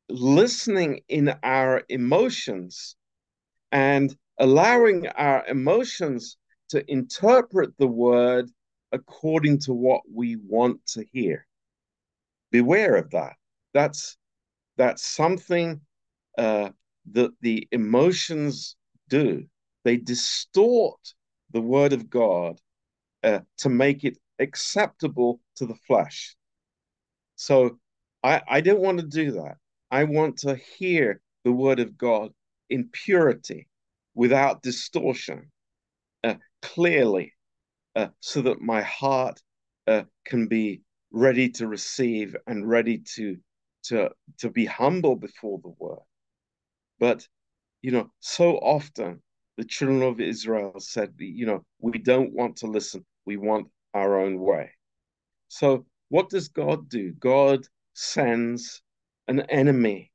listening 0.09 1.01
in 1.09 1.35
our 1.43 1.83
emotions 1.89 2.95
and 3.71 4.15
allowing 4.39 5.07
our 5.09 5.45
emotions 5.47 6.37
to 6.69 6.89
interpret 6.91 7.77
the 7.77 7.87
word 7.87 8.51
according 8.91 9.59
to 9.59 9.73
what 9.73 10.01
we 10.11 10.35
want 10.37 10.85
to 10.87 11.05
hear. 11.13 11.47
Beware 12.51 12.95
of 12.95 13.11
that. 13.11 13.35
That's 13.73 14.17
that's 14.77 15.05
something 15.05 15.81
uh, 16.37 16.71
that 17.11 17.31
the 17.41 17.67
emotions 17.71 18.75
do. 19.09 19.45
They 19.83 19.97
distort 19.97 20.99
the 21.51 21.61
word 21.61 21.93
of 21.93 22.09
God 22.09 22.59
uh, 23.23 23.39
to 23.57 23.69
make 23.69 24.03
it 24.03 24.17
acceptable 24.39 25.39
to 25.55 25.65
the 25.65 25.75
flesh. 25.87 26.35
So 27.35 27.79
I, 28.23 28.41
I 28.47 28.61
don't 28.61 28.81
want 28.81 28.99
to 28.99 29.05
do 29.05 29.31
that. 29.33 29.57
I 29.91 30.03
want 30.05 30.37
to 30.39 30.55
hear 30.55 31.21
the 31.43 31.51
word 31.51 31.79
of 31.79 31.97
God 31.97 32.31
in 32.69 32.89
purity, 32.91 33.67
without 34.15 34.63
distortion, 34.63 35.51
uh, 36.23 36.35
clearly, 36.61 37.33
uh, 37.95 38.07
so 38.19 38.41
that 38.41 38.61
my 38.61 38.81
heart 38.81 39.41
uh, 39.87 40.03
can 40.25 40.47
be 40.47 40.81
ready 41.11 41.49
to 41.49 41.67
receive 41.67 42.35
and 42.47 42.67
ready 42.67 42.97
to 43.15 43.37
to 43.83 44.09
to 44.39 44.49
be 44.49 44.65
humble 44.65 45.15
before 45.15 45.59
the 45.61 45.73
word. 45.77 45.99
But 46.99 47.27
you 47.81 47.91
know, 47.91 48.11
so 48.19 48.57
often 48.57 49.21
the 49.57 49.63
children 49.63 50.01
of 50.01 50.19
Israel 50.19 50.73
said, 50.79 51.13
you 51.17 51.45
know, 51.45 51.63
we 51.79 51.99
don't 51.99 52.33
want 52.33 52.57
to 52.57 52.67
listen. 52.67 53.05
We 53.25 53.37
want 53.37 53.67
our 53.93 54.19
own 54.19 54.39
way. 54.39 54.71
So 55.47 55.85
what 56.09 56.29
does 56.29 56.49
God 56.49 56.89
do? 56.89 57.11
God 57.13 57.65
sends 57.93 58.81
an 59.27 59.41
enemy 59.41 60.11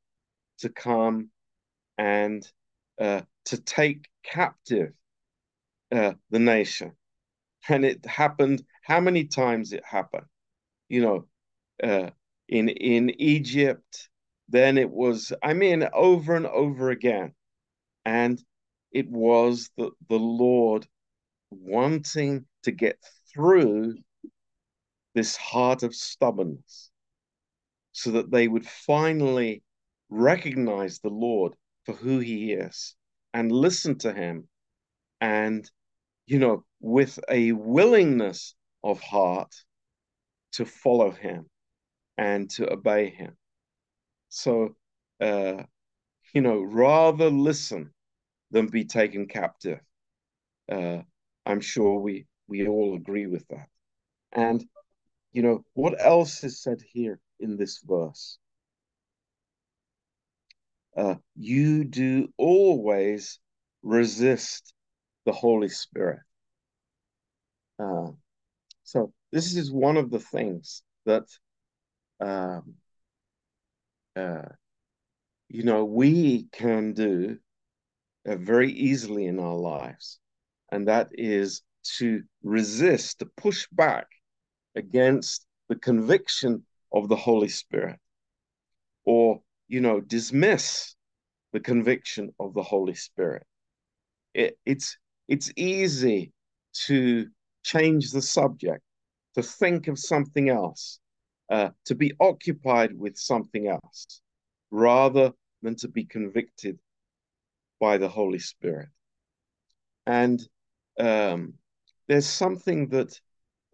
to 0.59 0.69
come 0.69 1.31
and 1.97 2.47
uh, 3.01 3.23
to 3.47 3.61
take 3.61 4.09
captive 4.23 4.93
uh, 5.93 6.13
the 6.31 6.39
nation. 6.39 6.93
And 7.69 7.85
it 7.85 8.05
happened, 8.05 8.63
how 8.83 9.01
many 9.01 9.25
times 9.25 9.73
it 9.73 9.85
happened? 9.85 10.27
You 10.89 11.03
know, 11.03 11.27
uh, 11.83 12.11
in, 12.49 12.69
in 12.69 13.11
Egypt, 13.21 14.10
then 14.51 14.79
it 14.79 14.91
was, 14.91 15.33
I 15.43 15.55
mean, 15.55 15.89
over 15.93 16.35
and 16.35 16.47
over 16.47 16.91
again. 16.91 17.35
And 18.05 18.43
it 18.93 19.09
was 19.09 19.71
the, 19.77 19.91
the 20.09 20.19
Lord 20.19 20.87
wanting 21.51 22.47
to 22.65 22.73
get 22.73 22.99
through 23.33 23.97
this 25.15 25.37
heart 25.37 25.83
of 25.83 25.95
stubbornness 25.95 26.91
so 27.93 28.13
that 28.13 28.31
they 28.31 28.49
would 28.49 28.67
finally 28.67 29.63
recognize 30.09 30.99
the 30.99 31.09
Lord 31.09 31.55
for 31.85 31.95
who 31.95 32.19
he 32.19 32.53
is 32.53 32.95
and 33.33 33.53
listen 33.53 33.99
to 33.99 34.13
him 34.13 34.49
and, 35.21 35.69
you 36.27 36.39
know, 36.39 36.65
with 36.81 37.19
a 37.29 37.53
willingness 37.53 38.55
of 38.83 39.01
heart 39.01 39.55
to 40.53 40.65
follow 40.65 41.11
him 41.11 41.47
and 42.19 42.51
to 42.51 42.73
obey 42.73 43.11
him. 43.11 43.37
So, 44.31 44.77
uh, 45.21 45.65
you 46.33 46.41
know, 46.41 46.63
rather 46.63 47.31
listen 47.31 47.93
than 48.51 48.69
be 48.69 48.85
taken 48.85 49.27
captive. 49.27 49.81
Uh, 50.71 51.03
I'm 51.45 51.61
sure 51.61 51.99
we 52.01 52.27
we 52.49 52.67
all 52.67 52.95
agree 52.95 53.27
with 53.27 53.47
that. 53.49 53.69
And 54.33 54.65
you 55.33 55.43
know 55.43 55.65
what 55.75 55.95
else 56.05 56.43
is 56.45 56.63
said 56.63 56.81
here 56.93 57.21
in 57.41 57.57
this 57.57 57.81
verse? 57.85 58.39
Uh, 60.97 61.17
you 61.37 61.85
do 61.85 62.29
always 62.37 63.39
resist 63.83 64.73
the 65.25 65.33
Holy 65.33 65.69
Spirit. 65.69 66.21
Uh, 67.79 68.11
so 68.85 69.13
this 69.33 69.57
is 69.57 69.73
one 69.73 69.97
of 69.97 70.11
the 70.11 70.19
things 70.19 70.83
that 71.07 71.27
um, 72.21 72.75
uh, 74.17 74.49
you 75.49 75.65
know 75.65 75.85
we 75.85 76.45
can 76.53 76.93
do 76.93 77.39
uh, 78.27 78.37
very 78.37 78.73
easily 78.73 79.27
in 79.27 79.39
our 79.39 79.57
lives, 79.57 80.19
and 80.71 80.89
that 80.89 81.09
is 81.13 81.63
to 81.99 82.23
resist, 82.43 83.19
to 83.19 83.27
push 83.37 83.67
back 83.73 84.07
against 84.77 85.47
the 85.69 85.77
conviction 85.77 86.65
of 86.93 87.09
the 87.09 87.17
Holy 87.17 87.49
Spirit, 87.49 87.99
or, 89.05 89.41
you 89.67 89.81
know, 89.81 90.01
dismiss 90.01 90.95
the 91.53 91.61
conviction 91.61 92.33
of 92.39 92.55
the 92.55 92.63
Holy 92.63 92.95
Spirit. 92.95 93.45
It, 94.35 94.59
it's, 94.65 94.97
it's 95.27 95.53
easy 95.57 96.33
to 96.87 97.27
change 97.65 98.13
the 98.13 98.23
subject, 98.23 98.83
to 99.35 99.43
think 99.43 99.89
of 99.89 99.99
something 99.99 100.49
else, 100.49 101.00
uh, 101.51 101.71
to 101.85 101.95
be 101.95 102.13
occupied 102.21 102.93
with 102.97 103.17
something 103.17 103.67
else, 103.69 104.23
rather 104.71 105.33
than 105.63 105.75
to 105.77 105.89
be 105.89 106.05
convicted 106.05 106.79
by 107.81 107.99
the 107.99 108.09
Holy 108.09 108.39
Spirit. 108.39 108.89
And 110.07 110.41
um, 110.99 111.55
there's 112.09 112.27
something 112.27 112.89
that 112.89 113.21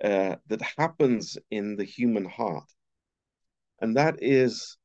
uh, 0.02 0.36
that 0.48 0.62
happens 0.76 1.38
in 1.50 1.76
the 1.76 1.84
human 1.84 2.24
heart, 2.24 2.70
and 3.80 3.96
that 3.96 4.22
is, 4.22 4.76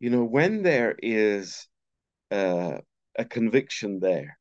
you 0.00 0.10
know, 0.10 0.24
when 0.24 0.62
there 0.62 0.94
is 1.02 1.66
uh, 2.30 2.78
a 3.18 3.24
conviction 3.24 4.00
there, 4.00 4.38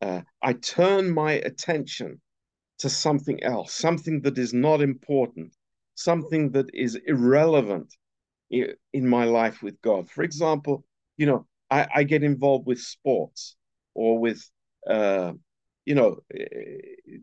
uh, 0.00 0.22
I 0.42 0.54
turn 0.54 1.10
my 1.10 1.32
attention 1.32 2.20
to 2.78 2.88
something 2.88 3.42
else, 3.42 3.74
something 3.74 4.22
that 4.22 4.38
is 4.38 4.54
not 4.54 4.80
important, 4.80 5.54
something 6.02 6.50
that 6.52 6.70
is 6.74 6.98
irrelevant 7.06 7.94
in, 8.50 9.08
my 9.08 9.24
life 9.24 9.62
with 9.62 9.80
God. 9.82 10.10
For 10.10 10.22
example, 10.22 10.84
you 11.16 11.26
know, 11.26 11.46
I, 11.70 11.86
I 11.94 12.02
get 12.02 12.22
involved 12.22 12.66
with 12.66 12.80
sports 12.80 13.56
or 13.94 14.18
with, 14.18 14.42
uh, 14.88 15.32
you 15.84 15.94
know, 15.94 16.20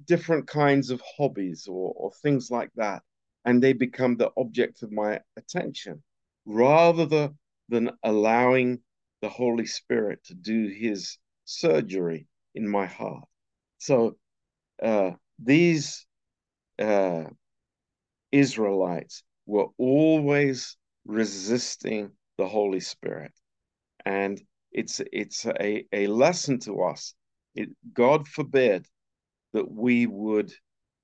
different 0.06 0.48
kinds 0.48 0.90
of 0.90 1.02
hobbies 1.18 1.68
or, 1.68 1.94
or 1.96 2.12
things 2.24 2.50
like 2.50 2.72
that. 2.76 3.04
And 3.46 3.62
they 3.62 3.74
become 3.74 4.18
the 4.18 4.32
object 4.38 4.84
of 4.84 4.92
my 4.92 5.22
attention 5.38 6.04
rather 6.46 7.06
the, 7.06 7.34
than 7.70 7.92
allowing 8.04 8.80
the 9.22 9.30
Holy 9.30 9.66
Spirit 9.66 10.24
to 10.26 10.34
do 10.34 10.68
his 10.68 11.18
surgery 11.46 12.28
in 12.56 12.68
my 12.68 12.86
heart. 12.86 13.26
So 13.78 14.18
uh, 14.82 15.12
these 15.40 16.06
uh, 16.80 17.26
Israelites 18.32 19.24
were 19.46 19.68
always 19.78 20.78
resisting 21.06 22.12
the 22.38 22.48
Holy 22.48 22.80
Spirit. 22.80 23.32
And 24.06 24.42
it's 24.72 25.02
it's 25.12 25.46
a, 25.46 25.86
a 25.92 26.08
lesson 26.08 26.60
to 26.60 26.84
us. 26.84 27.14
It, 27.56 27.70
God 27.94 28.28
forbid 28.28 28.86
that 29.54 29.70
we 29.70 30.06
would 30.06 30.52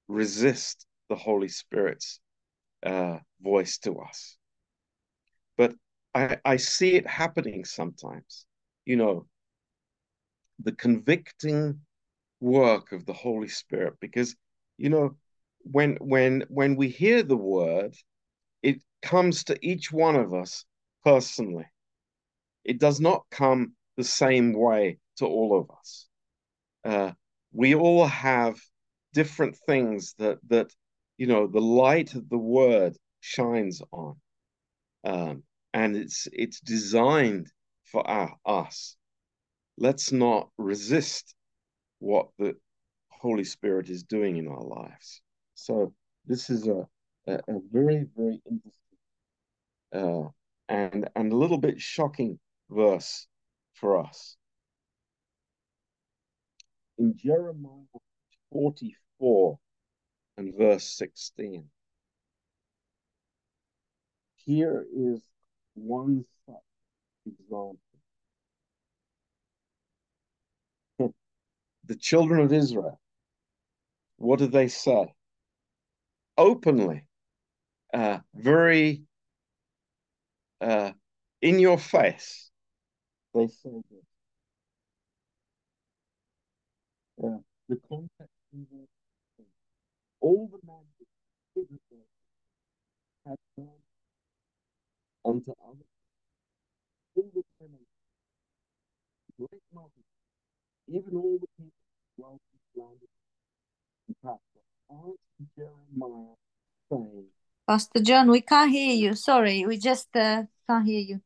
resist 0.08 0.86
the 1.10 1.16
Holy 1.16 1.48
Spirit's 1.48 2.20
uh, 2.86 3.18
voice 3.42 3.78
to 3.80 4.00
us. 4.00 4.38
But 5.58 5.74
I, 6.14 6.38
I 6.46 6.58
see 6.58 6.94
it 6.94 7.08
happening 7.08 7.66
sometimes. 7.66 8.46
You 8.86 8.98
know, 8.98 9.26
the 10.60 10.74
convicting 10.74 11.80
work 12.40 12.92
of 12.92 13.06
the 13.06 13.14
Holy 13.14 13.48
Spirit, 13.48 13.96
because 14.00 14.36
you 14.78 14.90
know, 14.90 15.16
when 15.64 15.98
when 15.98 16.46
when 16.50 16.76
we 16.76 16.90
hear 16.90 17.24
the 17.24 17.38
word, 17.38 17.96
it 18.62 18.82
comes 19.02 19.46
to 19.46 19.58
each 19.66 19.92
one 19.92 20.16
of 20.16 20.34
us 20.34 20.66
personally 21.04 21.66
it 22.64 22.80
does 22.80 23.00
not 23.00 23.26
come 23.30 23.74
the 23.98 24.04
same 24.04 24.54
way 24.54 24.98
to 25.18 25.26
all 25.26 25.60
of 25.60 25.70
us. 25.78 26.08
Uh, 26.84 27.12
we 27.52 27.76
all 27.76 28.06
have 28.08 28.60
different 29.14 29.56
things 29.68 30.14
that 30.18 30.40
that 30.48 30.72
you 31.18 31.28
know 31.28 31.48
the 31.48 31.62
light 31.62 32.16
of 32.16 32.28
the 32.30 32.38
word 32.38 32.98
shines 33.20 33.82
on, 33.92 34.16
um, 35.04 35.44
and 35.74 35.96
it's 35.96 36.28
it's 36.34 36.60
designed 36.60 37.48
for 37.86 38.06
our, 38.08 38.36
us. 38.46 38.96
Let's 39.78 40.12
not 40.12 40.50
resist 40.58 41.36
what 42.00 42.30
the 42.38 42.56
Holy 43.10 43.44
Spirit 43.44 43.90
is 43.90 44.04
doing 44.04 44.38
in 44.38 44.48
our 44.48 44.64
lives. 44.64 45.22
So 45.56 45.94
this 46.26 46.50
is 46.50 46.68
a 46.68 46.88
a, 47.28 47.34
a 47.34 47.60
very 47.72 48.06
very 48.16 48.42
interesting 48.50 48.98
uh, 49.94 50.30
and 50.70 51.10
and 51.16 51.32
a 51.32 51.36
little 51.36 51.58
bit 51.58 51.80
shocking 51.80 52.40
verse 52.70 53.28
for 53.74 53.98
us. 53.98 54.38
In 56.98 57.16
Jeremiah 57.18 57.86
44 58.52 59.58
and 60.38 60.54
verse 60.58 60.84
16, 60.98 61.66
here 64.36 64.86
is 64.96 65.22
one 65.74 66.24
such 66.46 66.56
example. 67.26 67.80
the 71.86 71.96
children 71.96 72.42
of 72.42 72.54
Israel, 72.54 73.00
what 74.18 74.40
do 74.40 74.48
they 74.48 74.68
say? 74.68 75.14
Openly, 76.38 77.06
uh, 77.94 78.20
very 78.36 79.04
uh, 80.62 80.92
in 81.42 81.60
your 81.60 81.78
face, 81.78 82.50
they 83.34 83.48
say 83.48 83.72
this. 83.92 84.06
Yeah. 87.24 87.38
The 87.70 87.78
context 87.90 88.34
the 88.54 88.88
all 90.22 90.50
the 90.52 90.60
men 90.66 90.86
Israel 91.56 92.08
had 93.28 93.38
done 93.58 93.68
unto 95.26 95.52
others 95.68 95.88
all 97.16 97.30
the 97.36 97.44
women, 97.60 97.80
great 99.38 99.64
multitude, 99.74 100.04
even 100.88 101.16
all 101.16 101.38
the 101.40 101.48
people 101.58 101.74
dwelt 102.18 102.42
in 102.76 102.82
land 102.84 103.00
and 104.08 104.16
pasture, 104.24 104.66
answered 104.92 105.18
Jeremiah, 105.58 106.36
saying, 106.92 107.26
Pastor 107.68 108.02
John, 108.02 108.30
we 108.30 108.42
can't 108.42 108.72
hear 108.72 108.96
you. 108.96 109.16
Sorry, 109.16 109.66
we 109.66 109.78
just 109.78 110.16
uh, 110.16 110.44
can't 110.68 110.86
hear 110.86 111.00
you. 111.00 111.22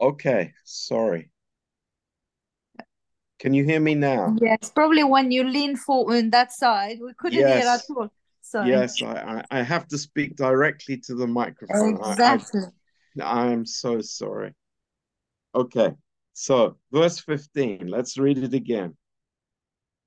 Okay, 0.00 0.52
sorry. 0.64 1.30
Can 3.38 3.52
you 3.52 3.64
hear 3.64 3.80
me 3.80 3.94
now? 3.94 4.36
Yes, 4.40 4.70
probably 4.70 5.04
when 5.04 5.30
you 5.30 5.44
lean 5.44 5.76
forward 5.76 6.16
on 6.16 6.30
that 6.30 6.52
side, 6.52 6.98
we 7.00 7.12
couldn't 7.14 7.46
hear 7.46 7.66
at 7.66 7.82
all. 7.90 8.08
Sorry. 8.40 8.70
Yes, 8.70 9.02
I, 9.02 9.42
I 9.50 9.58
I 9.58 9.62
have 9.62 9.88
to 9.88 9.98
speak 9.98 10.36
directly 10.36 10.98
to 10.98 11.14
the 11.14 11.26
microphone. 11.26 11.98
I, 12.02 12.06
I, 12.06 12.12
Exactly. 12.12 12.62
I 13.20 13.46
am 13.52 13.66
so 13.66 14.00
sorry. 14.00 14.54
Okay, 15.54 15.92
so 16.32 16.76
verse 16.92 17.20
15, 17.20 17.86
let's 17.86 18.18
read 18.18 18.38
it 18.38 18.54
again. 18.54 18.96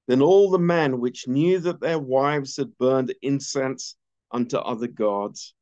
Then 0.08 0.22
all 0.22 0.50
the 0.50 0.60
men 0.60 1.00
which 1.00 1.28
knew 1.28 1.60
that 1.60 1.82
their 1.82 2.00
wives 2.00 2.56
had 2.56 2.78
burned 2.78 3.14
incense 3.22 3.96
unto 4.32 4.58
other 4.58 4.88
gods, 4.88 5.54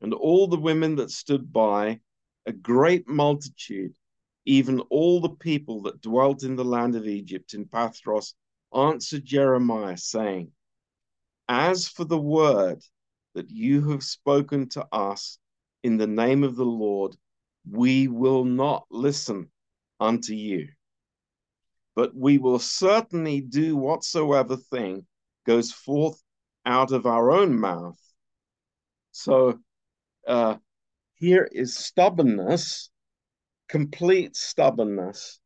and 0.00 0.12
all 0.12 0.46
the 0.46 0.60
women 0.60 0.96
that 0.96 1.10
stood 1.10 1.52
by, 1.52 2.00
a 2.44 2.52
great 2.52 3.08
multitude, 3.08 3.96
even 4.44 4.80
all 4.90 5.20
the 5.20 5.30
people 5.30 5.82
that 5.82 6.02
dwelt 6.02 6.42
in 6.42 6.56
the 6.56 6.64
land 6.64 6.94
of 6.94 7.08
Egypt 7.08 7.54
in 7.54 7.64
Pathros, 7.64 8.34
answered 8.74 9.24
Jeremiah, 9.24 9.96
saying, 9.96 10.52
As 11.48 11.88
for 11.88 12.04
the 12.04 12.20
word 12.20 12.84
that 13.34 13.50
you 13.50 13.88
have 13.90 14.02
spoken 14.02 14.68
to 14.70 14.86
us 14.92 15.38
in 15.82 15.96
the 15.96 16.06
name 16.06 16.44
of 16.44 16.56
the 16.56 16.66
Lord, 16.66 17.16
we 17.70 18.08
will 18.08 18.44
not 18.44 18.86
listen 18.90 19.50
unto 19.98 20.34
you. 20.34 20.68
But 21.94 22.14
we 22.14 22.38
will 22.38 22.58
certainly 22.58 23.40
do 23.40 23.76
whatsoever 23.76 24.56
thing 24.56 25.06
goes 25.46 25.72
forth 25.72 26.20
out 26.66 26.92
of 26.92 27.06
our 27.06 27.30
own 27.30 27.58
mouth. 27.58 27.98
So 29.12 29.58
uh, 30.26 30.56
here 31.14 31.48
is 31.52 31.76
stubbornness, 31.76 32.90
complete 33.68 34.36
stubbornness, 34.36 35.38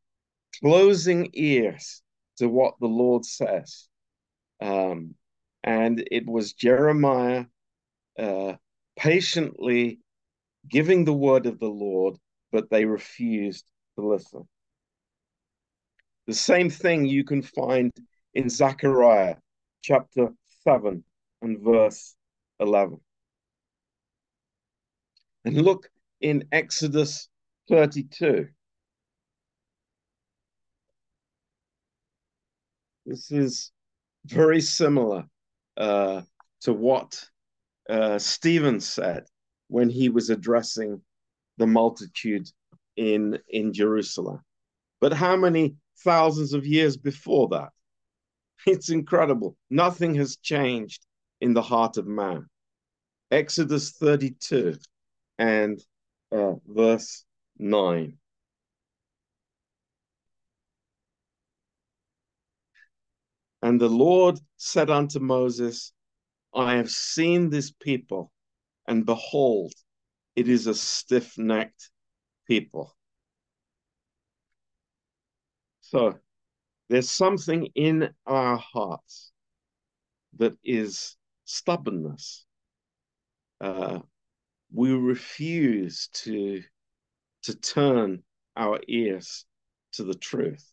closing 0.61 1.29
ears 1.33 2.01
to 2.37 2.47
what 2.47 2.75
the 2.79 2.87
Lord 2.87 3.25
says. 3.25 3.87
Um, 4.61 5.15
and 5.63 6.03
it 6.11 6.25
was 6.25 6.53
Jeremiah 6.53 7.45
uh, 8.17 8.53
patiently 8.97 9.99
giving 10.67 11.05
the 11.05 11.13
word 11.13 11.45
of 11.45 11.59
the 11.59 11.69
Lord, 11.69 12.17
but 12.51 12.69
they 12.69 12.85
refused 12.85 13.65
to 13.97 14.07
listen. 14.07 14.47
The 16.29 16.35
same 16.35 16.69
thing 16.69 17.05
you 17.05 17.23
can 17.23 17.41
find 17.41 17.91
in 18.35 18.51
Zechariah 18.51 19.37
chapter 19.81 20.29
7 20.63 21.03
and 21.41 21.59
verse 21.59 22.15
11. 22.59 23.01
And 25.43 25.59
look 25.59 25.89
in 26.21 26.43
Exodus 26.51 27.29
32. 27.67 28.47
This 33.07 33.31
is 33.31 33.71
very 34.27 34.61
similar 34.61 35.25
uh, 35.77 36.21
to 36.61 36.73
what 36.73 37.25
uh, 37.89 38.19
Stephen 38.19 38.79
said 38.79 39.23
when 39.67 39.89
he 39.89 40.09
was 40.09 40.29
addressing 40.29 41.01
the 41.57 41.65
multitude 41.65 42.47
in, 42.97 43.39
in 43.47 43.73
Jerusalem. 43.73 44.41
But 45.01 45.13
how 45.13 45.35
many 45.35 45.75
thousands 46.03 46.53
of 46.53 46.65
years 46.65 46.97
before 46.97 47.47
that? 47.49 47.69
It's 48.65 48.89
incredible. 48.89 49.55
Nothing 49.69 50.15
has 50.15 50.35
changed 50.35 51.05
in 51.39 51.53
the 51.53 51.61
heart 51.61 51.97
of 51.97 52.07
man. 52.07 52.47
Exodus 53.31 53.91
32 53.91 54.75
and 55.37 55.79
uh, 56.31 56.55
verse 56.67 57.23
9. 57.57 58.17
And 63.61 63.79
the 63.79 63.89
Lord 63.89 64.39
said 64.57 64.89
unto 64.89 65.19
Moses, 65.19 65.91
I 66.53 66.75
have 66.75 66.89
seen 66.89 67.49
this 67.49 67.71
people, 67.71 68.31
and 68.87 69.05
behold, 69.05 69.73
it 70.35 70.47
is 70.47 70.65
a 70.65 70.73
stiff 70.73 71.37
necked 71.37 71.91
people. 72.47 72.95
So 75.89 76.19
there's 76.89 77.09
something 77.09 77.67
in 77.73 78.11
our 78.27 78.57
hearts 78.57 79.31
that 80.37 80.55
is 80.63 81.17
stubbornness. 81.45 82.45
Uh, 83.59 83.99
we 84.71 84.91
refuse 84.91 86.09
to, 86.13 86.61
to 87.41 87.55
turn 87.55 88.21
our 88.55 88.79
ears 88.87 89.45
to 89.93 90.03
the 90.03 90.13
truth 90.13 90.63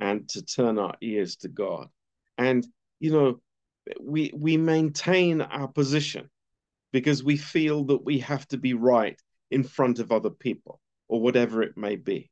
and 0.00 0.28
to 0.28 0.42
turn 0.42 0.78
our 0.78 0.96
ears 1.00 1.36
to 1.36 1.48
God. 1.48 1.88
And, 2.36 2.66
you 3.00 3.10
know, 3.10 3.40
we, 4.02 4.32
we 4.36 4.58
maintain 4.58 5.40
our 5.40 5.68
position 5.68 6.28
because 6.92 7.24
we 7.24 7.38
feel 7.38 7.84
that 7.84 8.04
we 8.04 8.18
have 8.18 8.46
to 8.48 8.58
be 8.58 8.74
right 8.74 9.18
in 9.50 9.64
front 9.64 9.98
of 9.98 10.12
other 10.12 10.28
people 10.30 10.78
or 11.08 11.22
whatever 11.22 11.62
it 11.62 11.78
may 11.78 11.96
be. 11.96 12.30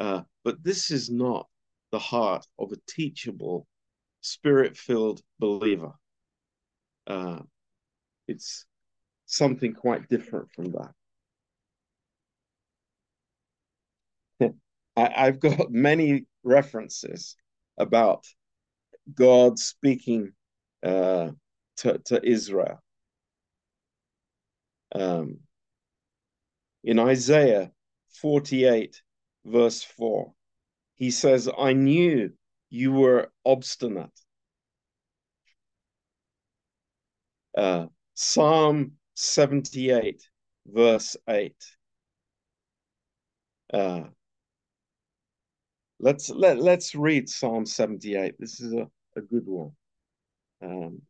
Uh, 0.00 0.22
but 0.46 0.62
this 0.62 0.92
is 0.92 1.10
not 1.10 1.48
the 1.90 1.98
heart 1.98 2.46
of 2.56 2.70
a 2.70 2.76
teachable, 2.88 3.66
spirit 4.20 4.76
filled 4.76 5.20
believer. 5.40 5.90
Uh, 7.04 7.40
it's 8.28 8.64
something 9.24 9.74
quite 9.74 10.08
different 10.08 10.52
from 10.52 10.72
that. 14.38 14.54
I, 14.96 15.26
I've 15.26 15.40
got 15.40 15.72
many 15.72 16.26
references 16.44 17.34
about 17.76 18.24
God 19.12 19.58
speaking 19.58 20.30
uh, 20.84 21.32
to, 21.78 21.98
to 22.04 22.24
Israel. 22.24 22.80
Um, 24.94 25.38
in 26.84 27.00
Isaiah 27.00 27.72
48, 28.20 29.02
verse 29.46 29.82
4, 29.82 30.32
he 30.96 31.10
says, 31.10 31.48
I 31.58 31.72
knew 31.72 32.32
you 32.70 32.92
were 32.92 33.30
obstinate. 33.44 34.10
Uh, 37.56 37.86
Psalm 38.14 38.92
78, 39.14 40.22
verse 40.66 41.16
8. 41.28 41.54
Uh, 43.72 44.04
let's 46.00 46.30
let, 46.30 46.58
let's 46.58 46.94
read 46.94 47.28
Psalm 47.28 47.66
78. 47.66 48.34
This 48.38 48.60
is 48.60 48.72
a, 48.74 48.88
a 49.16 49.20
good 49.20 49.46
one. 49.46 49.72
Um, 50.62 51.02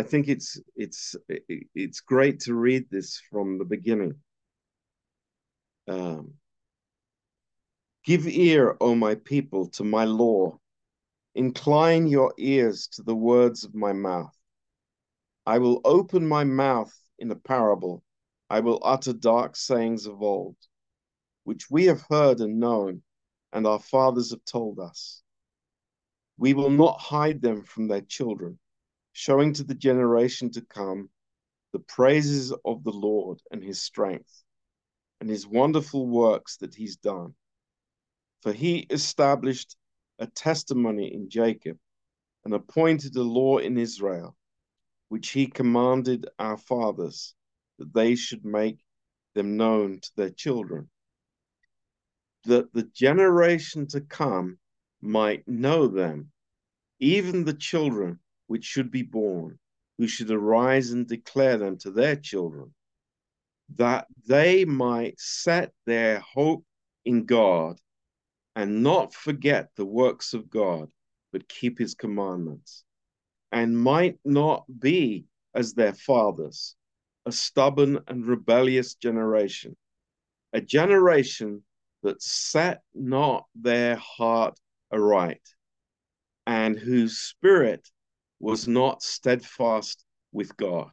I 0.00 0.02
think 0.02 0.28
it's 0.28 0.58
it's 0.76 1.14
it's 1.28 2.00
great 2.00 2.40
to 2.40 2.54
read 2.54 2.86
this 2.88 3.20
from 3.30 3.58
the 3.58 3.66
beginning. 3.66 4.14
Um, 5.86 6.32
Give 8.02 8.26
ear, 8.26 8.78
O 8.80 8.94
my 8.94 9.16
people, 9.16 9.68
to 9.72 9.84
my 9.84 10.06
law. 10.06 10.58
Incline 11.34 12.06
your 12.06 12.32
ears 12.38 12.88
to 12.94 13.02
the 13.02 13.14
words 13.14 13.62
of 13.64 13.74
my 13.74 13.92
mouth. 13.92 14.34
I 15.44 15.58
will 15.58 15.82
open 15.84 16.26
my 16.26 16.44
mouth 16.44 16.94
in 17.18 17.30
a 17.30 17.36
parable. 17.36 18.02
I 18.48 18.60
will 18.60 18.80
utter 18.82 19.12
dark 19.12 19.54
sayings 19.54 20.06
of 20.06 20.22
old, 20.22 20.56
which 21.44 21.70
we 21.70 21.84
have 21.84 22.06
heard 22.08 22.40
and 22.40 22.58
known, 22.58 23.02
and 23.52 23.66
our 23.66 23.80
fathers 23.80 24.30
have 24.30 24.46
told 24.46 24.80
us. 24.80 25.22
We 26.38 26.54
will 26.54 26.70
not 26.70 26.98
hide 26.98 27.42
them 27.42 27.64
from 27.64 27.86
their 27.86 28.00
children, 28.00 28.58
showing 29.20 29.52
to 29.52 29.62
the 29.62 29.74
generation 29.74 30.50
to 30.50 30.62
come 30.62 31.10
the 31.74 31.78
praises 31.78 32.54
of 32.64 32.82
the 32.84 32.90
Lord 32.90 33.38
and 33.50 33.62
his 33.62 33.82
strength, 33.82 34.42
and 35.20 35.28
his 35.28 35.46
wonderful 35.46 36.06
works 36.06 36.56
that 36.56 36.74
he's 36.74 36.96
done. 36.96 37.34
For 38.40 38.50
he 38.50 38.78
established 38.88 39.76
a 40.18 40.26
testimony 40.26 41.12
in 41.12 41.28
Jacob 41.28 41.76
and 42.46 42.54
appointed 42.54 43.14
a 43.14 43.22
law 43.22 43.58
in 43.58 43.76
Israel, 43.76 44.34
which 45.10 45.28
he 45.28 45.46
commanded 45.46 46.26
our 46.38 46.56
fathers 46.56 47.34
that 47.78 47.92
they 47.92 48.14
should 48.14 48.46
make 48.46 48.78
them 49.34 49.58
known 49.58 50.00
to 50.00 50.10
their 50.16 50.30
children, 50.30 50.88
that 52.44 52.72
the 52.72 52.84
generation 52.84 53.86
to 53.88 54.00
come 54.00 54.58
might 55.02 55.46
know 55.46 55.88
them, 55.88 56.32
even 57.00 57.44
the 57.44 57.52
children 57.52 58.18
which 58.50 58.64
should 58.64 58.90
be 58.90 59.02
born, 59.02 59.56
who 59.96 60.08
should 60.08 60.28
arise 60.28 60.90
and 60.90 61.06
declare 61.06 61.56
them 61.56 61.78
to 61.78 61.88
their 61.88 62.16
children, 62.16 62.74
that 63.76 64.08
they 64.26 64.64
might 64.64 65.14
set 65.20 65.72
their 65.86 66.18
hope 66.18 66.64
in 67.04 67.24
God 67.26 67.78
and 68.56 68.82
not 68.82 69.14
forget 69.14 69.70
the 69.76 69.84
works 69.84 70.34
of 70.34 70.50
God, 70.50 70.90
but 71.30 71.48
keep 71.48 71.78
his 71.78 71.94
commandments, 71.94 72.82
and 73.52 73.78
might 73.78 74.18
not 74.24 74.64
be 74.80 75.26
as 75.54 75.74
their 75.74 75.94
fathers, 75.94 76.74
a 77.26 77.30
stubborn 77.30 78.00
and 78.08 78.26
rebellious 78.26 78.96
generation, 78.96 79.76
a 80.52 80.60
generation 80.60 81.62
that 82.02 82.20
set 82.20 82.82
not 82.94 83.46
their 83.54 83.94
heart 83.94 84.58
aright, 84.90 85.54
and 86.48 86.76
whose 86.76 87.16
spirit 87.16 87.88
was 88.40 88.66
not 88.66 89.02
steadfast 89.02 90.04
with 90.32 90.56
God. 90.56 90.90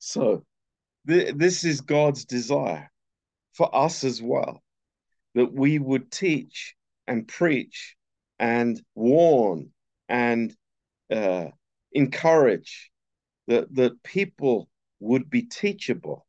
So, 0.00 0.44
th- 1.06 1.34
this 1.36 1.64
is 1.64 1.80
God's 1.80 2.24
desire 2.24 2.90
for 3.52 3.74
us 3.74 4.04
as 4.04 4.20
well 4.20 4.62
that 5.34 5.52
we 5.52 5.78
would 5.78 6.10
teach 6.10 6.74
and 7.06 7.26
preach 7.26 7.96
and 8.38 8.80
warn 8.94 9.70
and 10.08 10.54
uh, 11.10 11.46
encourage 11.92 12.90
that, 13.46 13.74
that 13.74 14.02
people 14.02 14.68
would 15.00 15.30
be 15.30 15.42
teachable, 15.42 16.26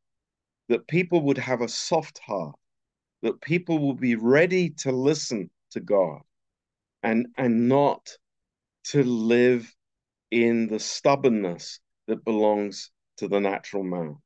that 0.69 0.87
people 0.87 1.21
would 1.21 1.37
have 1.37 1.61
a 1.61 1.67
soft 1.67 2.19
heart, 2.19 2.55
that 3.21 3.41
people 3.41 3.79
would 3.79 3.99
be 3.99 4.15
ready 4.15 4.69
to 4.69 4.91
listen 4.91 5.49
to 5.71 5.79
God 5.79 6.21
and, 7.01 7.27
and 7.37 7.67
not 7.67 8.17
to 8.85 9.03
live 9.03 9.73
in 10.31 10.67
the 10.67 10.79
stubbornness 10.79 11.79
that 12.07 12.25
belongs 12.25 12.91
to 13.17 13.27
the 13.27 13.39
natural 13.39 13.83
man. 13.83 14.17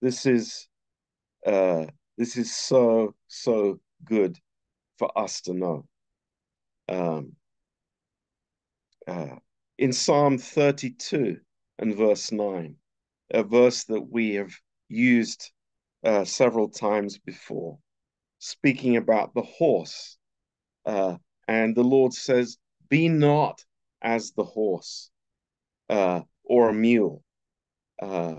This 0.00 0.26
is 0.26 0.68
uh, 1.44 1.86
this 2.16 2.36
is 2.36 2.54
so 2.54 3.14
so 3.28 3.80
good 4.04 4.38
for 4.98 5.16
us 5.18 5.40
to 5.42 5.54
know. 5.54 5.86
Um, 6.88 7.32
uh, 9.06 9.36
in 9.78 9.92
Psalm 9.92 10.38
32 10.38 11.38
and 11.78 11.94
verse 11.94 12.32
9, 12.32 12.76
a 13.30 13.42
verse 13.42 13.84
that 13.84 14.00
we 14.00 14.34
have 14.34 14.52
used 14.88 15.50
uh, 16.04 16.24
several 16.24 16.68
times 16.68 17.18
before, 17.18 17.78
speaking 18.38 18.96
about 18.96 19.34
the 19.34 19.42
horse. 19.42 20.16
Uh, 20.84 21.16
and 21.48 21.76
the 21.76 21.84
Lord 21.84 22.12
says, 22.12 22.58
Be 22.88 23.08
not 23.08 23.64
as 24.02 24.32
the 24.32 24.44
horse 24.44 25.10
uh, 25.88 26.22
or 26.44 26.68
a 26.68 26.74
mule, 26.74 27.22
uh, 28.00 28.36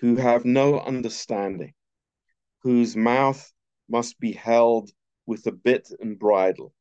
who 0.00 0.16
have 0.16 0.44
no 0.44 0.80
understanding, 0.80 1.72
whose 2.62 2.96
mouth 2.96 3.52
must 3.88 4.18
be 4.18 4.32
held 4.32 4.90
with 5.26 5.46
a 5.46 5.52
bit 5.52 5.88
and 6.00 6.18
bridle, 6.18 6.72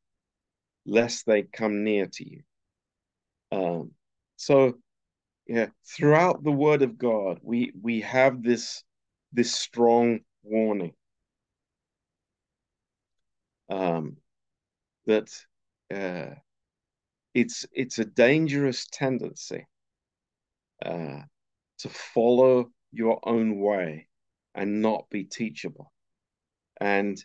lest 0.85 1.25
they 1.25 1.43
come 1.43 1.83
near 1.83 2.07
to 2.07 2.29
you. 2.29 2.43
Um, 3.51 3.91
so, 4.37 4.73
yeah, 5.47 5.67
throughout 5.85 6.43
the 6.43 6.51
Word 6.51 6.81
of 6.81 6.97
God, 6.97 7.39
we 7.43 7.73
we 7.79 8.01
have 8.01 8.41
this 8.41 8.83
this 9.33 9.53
strong 9.53 10.21
warning 10.43 10.93
um, 13.69 14.17
that 15.05 15.29
uh, 15.93 16.35
it's 17.33 17.65
it's 17.71 17.99
a 17.99 18.05
dangerous 18.05 18.87
tendency 18.91 19.67
uh, 20.85 21.21
to 21.79 21.89
follow 21.89 22.69
your 22.91 23.19
own 23.23 23.59
way 23.59 24.07
and 24.53 24.81
not 24.81 25.09
be 25.09 25.23
teachable, 25.23 25.91
and 26.79 27.23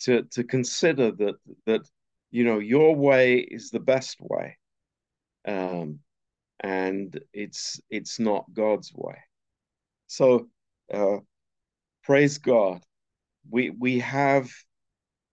to 0.00 0.22
to 0.24 0.44
consider 0.44 1.12
that 1.12 1.36
that 1.66 1.88
you 2.30 2.44
know 2.44 2.58
your 2.58 2.96
way 2.96 3.38
is 3.38 3.70
the 3.70 3.80
best 3.80 4.18
way, 4.20 4.58
um, 5.46 6.00
and 6.60 7.20
it's 7.32 7.80
it's 7.90 8.18
not 8.18 8.52
God's 8.52 8.92
way. 8.94 9.18
So 10.08 10.48
uh, 10.92 11.18
praise 12.02 12.38
God, 12.38 12.82
we 13.48 13.70
we 13.70 14.00
have 14.00 14.50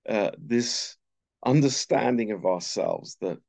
uh, 0.08 0.32
this 0.38 0.96
understanding 1.44 2.32
of 2.32 2.46
ourselves 2.46 3.18
that 3.22 3.40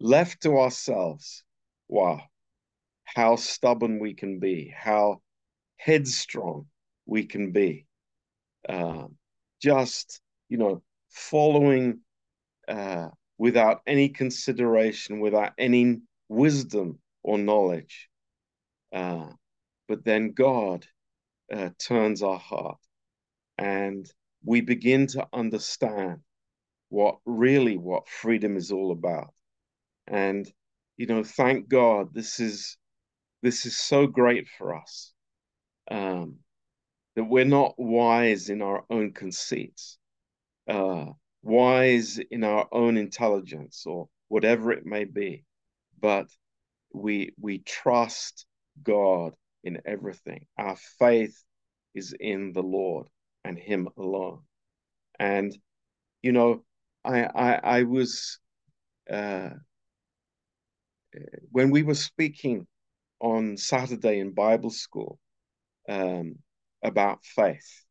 left 0.00 0.42
to 0.42 0.58
ourselves, 0.58 1.44
wow, 1.88 2.22
how 3.04 3.36
stubborn 3.36 3.98
we 3.98 4.14
can 4.14 4.38
be, 4.38 4.72
how 4.76 5.20
headstrong 5.76 6.66
we 7.06 7.24
can 7.24 7.52
be. 7.52 7.86
Um, 8.68 9.16
just, 9.60 10.20
you 10.48 10.58
know, 10.58 10.82
following 11.10 12.00
uh, 12.68 13.08
without 13.38 13.82
any 13.86 14.08
consideration, 14.10 15.20
without 15.20 15.52
any 15.58 16.00
wisdom 16.28 16.98
or 17.22 17.38
knowledge. 17.38 18.08
Uh, 18.92 19.28
but 19.88 20.04
then 20.04 20.32
God 20.32 20.86
uh, 21.52 21.70
turns 21.78 22.22
our 22.22 22.38
heart 22.38 22.78
and 23.56 24.10
we 24.44 24.60
begin 24.60 25.06
to 25.08 25.26
understand 25.32 26.20
what 26.90 27.18
really 27.26 27.76
what 27.76 28.08
freedom 28.08 28.56
is 28.56 28.70
all 28.70 28.92
about. 28.92 29.32
And, 30.10 30.50
you 30.96 31.06
know, 31.06 31.22
thank 31.22 31.68
God 31.68 32.14
this 32.14 32.40
is 32.40 32.76
this 33.42 33.66
is 33.66 33.76
so 33.76 34.06
great 34.06 34.48
for 34.48 34.74
us. 34.74 35.12
Um, 35.90 36.38
that 37.14 37.24
we're 37.24 37.44
not 37.44 37.74
wise 37.78 38.48
in 38.48 38.62
our 38.62 38.84
own 38.90 39.12
conceits, 39.12 39.98
uh, 40.68 41.06
wise 41.42 42.18
in 42.30 42.44
our 42.44 42.68
own 42.72 42.96
intelligence 42.96 43.84
or 43.86 44.08
whatever 44.28 44.72
it 44.72 44.86
may 44.86 45.04
be, 45.04 45.44
but 46.00 46.28
we 46.92 47.32
we 47.40 47.58
trust 47.58 48.46
God 48.82 49.34
in 49.64 49.80
everything. 49.84 50.46
Our 50.56 50.76
faith 50.98 51.42
is 51.94 52.14
in 52.18 52.52
the 52.52 52.62
Lord 52.62 53.08
and 53.44 53.58
Him 53.58 53.88
alone. 53.96 54.42
And 55.18 55.56
you 56.22 56.32
know, 56.32 56.64
I 57.04 57.24
I, 57.24 57.52
I 57.54 57.82
was 57.84 58.38
uh, 59.10 59.50
when 61.50 61.70
we 61.70 61.82
were 61.82 61.94
speaking 61.94 62.66
on 63.20 63.56
Saturday 63.56 64.20
in 64.20 64.32
Bible 64.32 64.70
school. 64.70 65.18
Um, 65.88 66.36
about 66.82 67.24
faith. 67.24 67.84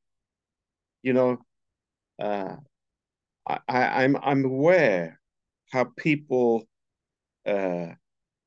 You 1.01 1.13
know, 1.13 1.38
uh, 2.21 2.56
I, 3.47 3.60
I, 3.67 4.03
am 4.03 4.15
I'm, 4.17 4.23
I'm 4.23 4.45
aware 4.45 5.19
how 5.71 5.86
people, 5.86 6.67
uh, 7.45 7.88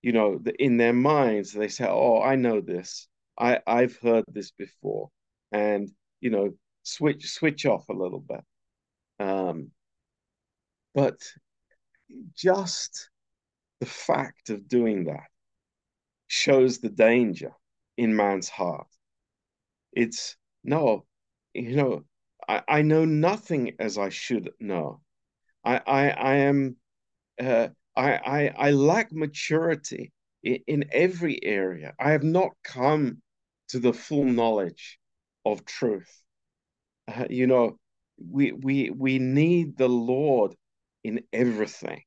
you 0.03 0.13
know, 0.13 0.41
in 0.59 0.77
their 0.77 0.93
minds 0.93 1.53
they 1.53 1.69
say, 1.69 1.87
"Oh, 1.89 2.21
I 2.23 2.37
know 2.37 2.61
this. 2.61 3.09
I 3.39 3.61
I've 3.67 3.97
heard 3.99 4.25
this 4.29 4.51
before," 4.51 5.11
and 5.53 5.91
you 6.21 6.31
know, 6.31 6.55
switch 6.83 7.31
switch 7.31 7.67
off 7.67 7.89
a 7.89 7.95
little 7.95 8.21
bit. 8.21 8.45
Um, 9.21 9.71
but 10.95 11.19
just 12.35 13.10
the 13.81 13.87
fact 13.87 14.51
of 14.51 14.69
doing 14.69 15.05
that 15.05 15.29
shows 16.29 16.79
the 16.79 16.89
danger 16.91 17.53
in 17.97 18.15
man's 18.17 18.49
heart 18.49 18.87
it's 19.93 20.37
no, 20.65 21.05
you 21.55 21.77
know, 21.77 22.05
I, 22.49 22.63
I 22.69 22.83
know 22.83 23.05
nothing 23.05 23.77
as 23.79 23.99
I 23.99 24.09
should 24.11 24.51
know. 24.61 25.01
I 25.65 25.79
I, 25.87 26.11
I 26.11 26.35
am 26.37 26.77
uh, 27.41 27.69
I, 27.97 28.13
I 28.15 28.55
I 28.69 28.71
lack 28.73 29.13
maturity 29.13 30.13
in, 30.43 30.61
in 30.67 30.85
every 30.93 31.43
area. 31.45 31.95
I 31.99 32.13
have 32.13 32.25
not 32.25 32.53
come 32.65 33.23
to 33.69 33.79
the 33.81 33.93
full 33.93 34.25
knowledge 34.25 34.99
of 35.45 35.65
truth. 35.65 36.23
Uh, 37.09 37.27
you 37.31 37.47
know, 37.47 37.79
we 38.19 38.53
we 38.53 38.91
we 38.91 39.19
need 39.19 39.77
the 39.77 39.89
Lord 39.89 40.55
in 41.05 41.23
everything. 41.33 42.03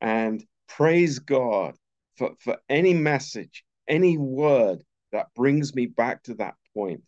And 0.00 0.44
praise 0.76 1.18
God 1.18 1.76
for, 2.16 2.32
for 2.40 2.58
any 2.68 2.94
message, 2.94 3.64
any 3.88 4.16
word 4.18 4.82
that 5.12 5.26
brings 5.34 5.74
me 5.74 5.86
back 5.86 6.22
to 6.24 6.34
that 6.34 6.54
point 6.74 7.02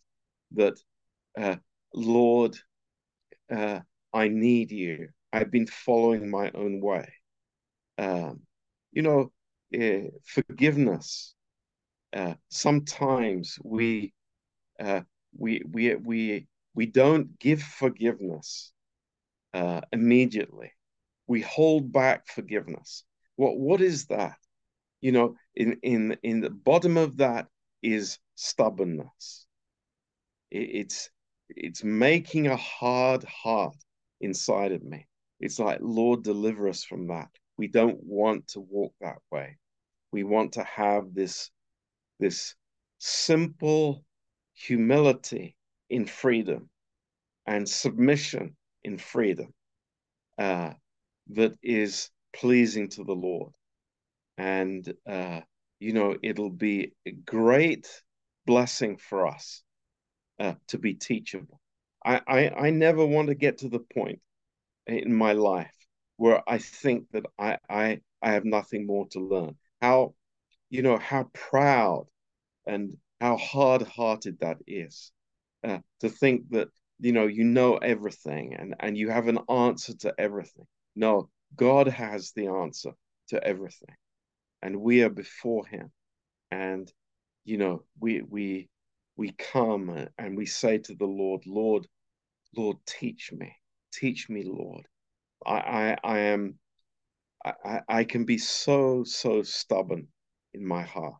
that, 0.53 0.79
uh, 1.37 1.55
Lord, 1.93 2.57
uh, 3.51 3.79
I 4.13 4.27
need 4.27 4.71
you. 4.71 5.09
I've 5.33 5.51
been 5.51 5.67
following 5.67 6.29
my 6.29 6.51
own 6.53 6.81
way. 6.81 7.11
Um, 7.97 8.41
you 8.91 9.01
know, 9.01 9.31
uh, 9.77 10.09
forgiveness. 10.25 11.33
Uh, 12.13 12.35
sometimes 12.49 13.57
we 13.63 14.13
uh, 14.79 15.01
we 15.37 15.61
we 15.69 15.95
we 15.95 16.47
we 16.73 16.85
don't 16.85 17.37
give 17.39 17.61
forgiveness 17.61 18.71
uh, 19.53 19.81
immediately. 19.91 20.71
We 21.27 21.41
hold 21.41 21.91
back 21.91 22.27
forgiveness. 22.27 23.03
What 23.35 23.57
what 23.57 23.81
is 23.81 24.05
that? 24.07 24.37
you 25.05 25.11
know, 25.11 25.35
in 25.53 25.77
in 25.83 26.17
in 26.23 26.41
the 26.41 26.49
bottom 26.49 26.97
of 26.97 27.17
that 27.17 27.47
is 27.83 28.17
stubbornness. 28.33 29.45
It, 30.49 30.69
it's 30.81 31.11
it's 31.49 31.83
making 31.83 32.47
a 32.47 32.57
hard 32.57 33.23
heart 33.23 33.75
inside 34.19 34.71
of 34.71 34.83
me. 34.83 35.07
It's 35.39 35.59
like, 35.59 35.77
Lord, 35.79 36.23
deliver 36.23 36.67
us 36.67 36.83
from 36.83 37.07
that. 37.09 37.29
We 37.55 37.67
don't 37.67 37.99
want 38.03 38.47
to 38.49 38.61
walk 38.61 38.93
that 38.99 39.19
way. 39.31 39.57
We 40.11 40.23
want 40.23 40.53
to 40.53 40.63
have 40.63 41.13
this, 41.13 41.51
this 42.19 42.55
simple 42.97 44.03
humility 44.53 45.55
in 45.89 46.07
freedom 46.07 46.69
and 47.45 47.69
submission 47.69 48.55
in 48.83 48.97
freedom 48.97 49.53
uh, 50.39 50.71
that 51.27 51.57
is 51.61 52.09
pleasing 52.35 52.89
to 52.89 53.03
the 53.03 53.15
Lord. 53.15 53.51
And, 54.37 54.93
uh, 55.07 55.41
you 55.79 55.93
know, 55.93 56.15
it'll 56.21 56.49
be 56.49 56.93
a 57.05 57.11
great 57.11 57.87
blessing 58.45 58.97
for 58.97 59.27
us 59.27 59.63
uh, 60.39 60.55
to 60.67 60.77
be 60.77 60.93
teachable. 60.93 61.59
I, 62.05 62.21
I, 62.27 62.49
I 62.49 62.69
never 62.69 63.05
want 63.05 63.29
to 63.29 63.35
get 63.35 63.59
to 63.59 63.69
the 63.69 63.79
point 63.79 64.19
in 64.85 65.15
my 65.15 65.33
life 65.33 65.73
where 66.17 66.41
I 66.47 66.59
think 66.59 67.05
that 67.11 67.25
I, 67.39 67.57
I, 67.69 67.99
I 68.21 68.31
have 68.31 68.45
nothing 68.45 68.85
more 68.85 69.07
to 69.11 69.19
learn. 69.19 69.55
How, 69.81 70.13
you 70.69 70.81
know, 70.81 70.97
how 70.97 71.29
proud 71.33 72.07
and 72.65 72.95
how 73.21 73.37
hard-hearted 73.37 74.39
that 74.41 74.57
is 74.67 75.11
uh, 75.63 75.79
to 76.01 76.09
think 76.09 76.49
that, 76.51 76.67
you 76.99 77.11
know, 77.11 77.27
you 77.27 77.43
know 77.43 77.77
everything 77.77 78.55
and, 78.55 78.75
and 78.79 78.97
you 78.97 79.09
have 79.09 79.27
an 79.27 79.39
answer 79.49 79.93
to 79.97 80.13
everything. 80.17 80.65
No, 80.95 81.29
God 81.55 81.87
has 81.87 82.31
the 82.31 82.47
answer 82.47 82.91
to 83.29 83.43
everything. 83.43 83.95
And 84.61 84.81
we 84.81 85.03
are 85.03 85.09
before 85.09 85.65
him. 85.65 85.91
And, 86.51 86.91
you 87.43 87.57
know, 87.57 87.83
we, 87.99 88.21
we, 88.21 88.69
we 89.17 89.31
come 89.31 90.07
and 90.17 90.37
we 90.37 90.45
say 90.45 90.77
to 90.79 90.95
the 90.95 91.05
Lord, 91.05 91.43
Lord, 91.45 91.87
Lord, 92.55 92.77
teach 92.85 93.31
me, 93.31 93.53
teach 93.93 94.29
me, 94.29 94.43
Lord. 94.45 94.85
I, 95.45 95.55
I, 95.55 95.97
I 96.03 96.19
am, 96.19 96.59
I, 97.45 97.81
I 97.87 98.03
can 98.03 98.25
be 98.25 98.37
so, 98.37 99.03
so 99.03 99.43
stubborn 99.43 100.07
in 100.53 100.65
my 100.65 100.83
heart, 100.83 101.15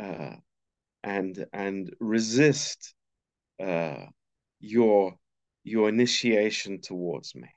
uh, 0.00 0.36
and 1.04 1.46
and 1.52 1.94
resist 2.00 2.94
uh, 3.62 4.06
your 4.60 5.14
your 5.64 5.88
initiation 5.88 6.80
towards 6.80 7.34
me. 7.34 7.48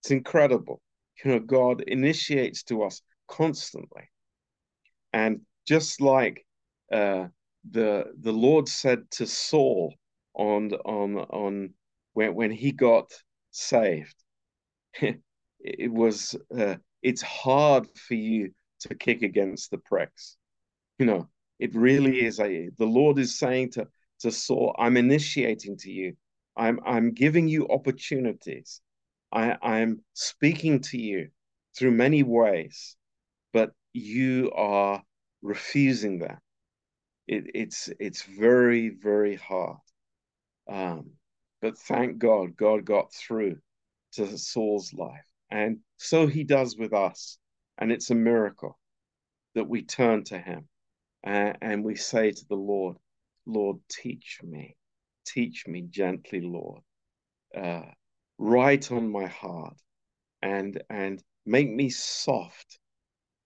It's 0.00 0.10
incredible. 0.10 0.80
You 1.24 1.32
know, 1.32 1.40
God 1.40 1.82
initiates 1.82 2.62
to 2.64 2.82
us 2.82 3.02
constantly, 3.28 4.10
and 5.12 5.40
just 5.66 6.00
like 6.00 6.44
uh, 6.92 7.28
the 7.70 8.12
the 8.20 8.32
Lord 8.32 8.68
said 8.68 9.10
to 9.12 9.26
Saul 9.26 9.94
on 10.34 10.72
on 10.72 11.18
on 11.18 11.74
when 12.12 12.34
when 12.34 12.50
he 12.50 12.72
got 12.72 13.12
saved. 13.50 14.14
it 15.00 15.92
was 15.92 16.36
uh, 16.56 16.76
it's 17.02 17.22
hard 17.22 17.88
for 17.96 18.14
you 18.14 18.52
to 18.80 18.94
kick 18.94 19.22
against 19.22 19.70
the 19.70 19.78
pricks. 19.78 20.36
You 20.98 21.06
know, 21.06 21.28
it 21.58 21.74
really 21.74 22.24
is 22.24 22.40
a 22.40 22.68
the 22.76 22.86
Lord 22.86 23.18
is 23.18 23.38
saying 23.38 23.72
to 23.72 23.88
to 24.20 24.30
Saul, 24.30 24.74
I'm 24.78 24.96
initiating 24.96 25.76
to 25.78 25.90
you. 25.90 26.16
I'm 26.56 26.80
I'm 26.86 27.12
giving 27.12 27.48
you 27.48 27.68
opportunities. 27.68 28.80
I 29.32 29.56
I'm 29.62 30.02
speaking 30.14 30.80
to 30.82 30.98
you 30.98 31.30
through 31.76 31.92
many 31.92 32.22
ways, 32.22 32.96
but 33.52 33.72
you 33.92 34.52
are 34.54 35.02
refusing 35.42 36.20
that. 36.20 36.38
It, 37.26 37.44
it's 37.54 37.90
it's 37.98 38.22
very 38.22 38.90
very 38.90 39.36
hard. 39.36 39.78
Um, 40.68 41.10
but 41.60 41.78
thank 41.78 42.18
God, 42.18 42.56
God 42.56 42.84
got 42.84 43.12
through 43.12 43.58
to 44.12 44.38
Saul's 44.38 44.92
life, 44.92 45.26
and 45.50 45.78
so 45.96 46.26
He 46.26 46.44
does 46.44 46.76
with 46.76 46.92
us, 46.92 47.38
and 47.78 47.92
it's 47.92 48.10
a 48.10 48.14
miracle 48.14 48.78
that 49.54 49.68
we 49.68 49.82
turn 49.82 50.24
to 50.24 50.38
Him 50.38 50.68
and, 51.26 51.58
and 51.60 51.84
we 51.84 51.96
say 51.96 52.30
to 52.30 52.44
the 52.48 52.56
Lord, 52.56 52.96
Lord, 53.46 53.78
teach 53.90 54.38
me, 54.42 54.76
teach 55.26 55.66
me 55.66 55.82
gently, 55.82 56.40
Lord, 56.40 56.82
uh, 57.56 57.90
write 58.38 58.92
on 58.92 59.10
my 59.10 59.26
heart, 59.26 59.76
and 60.42 60.82
and 60.90 61.22
make 61.46 61.70
me 61.70 61.90
soft, 61.90 62.78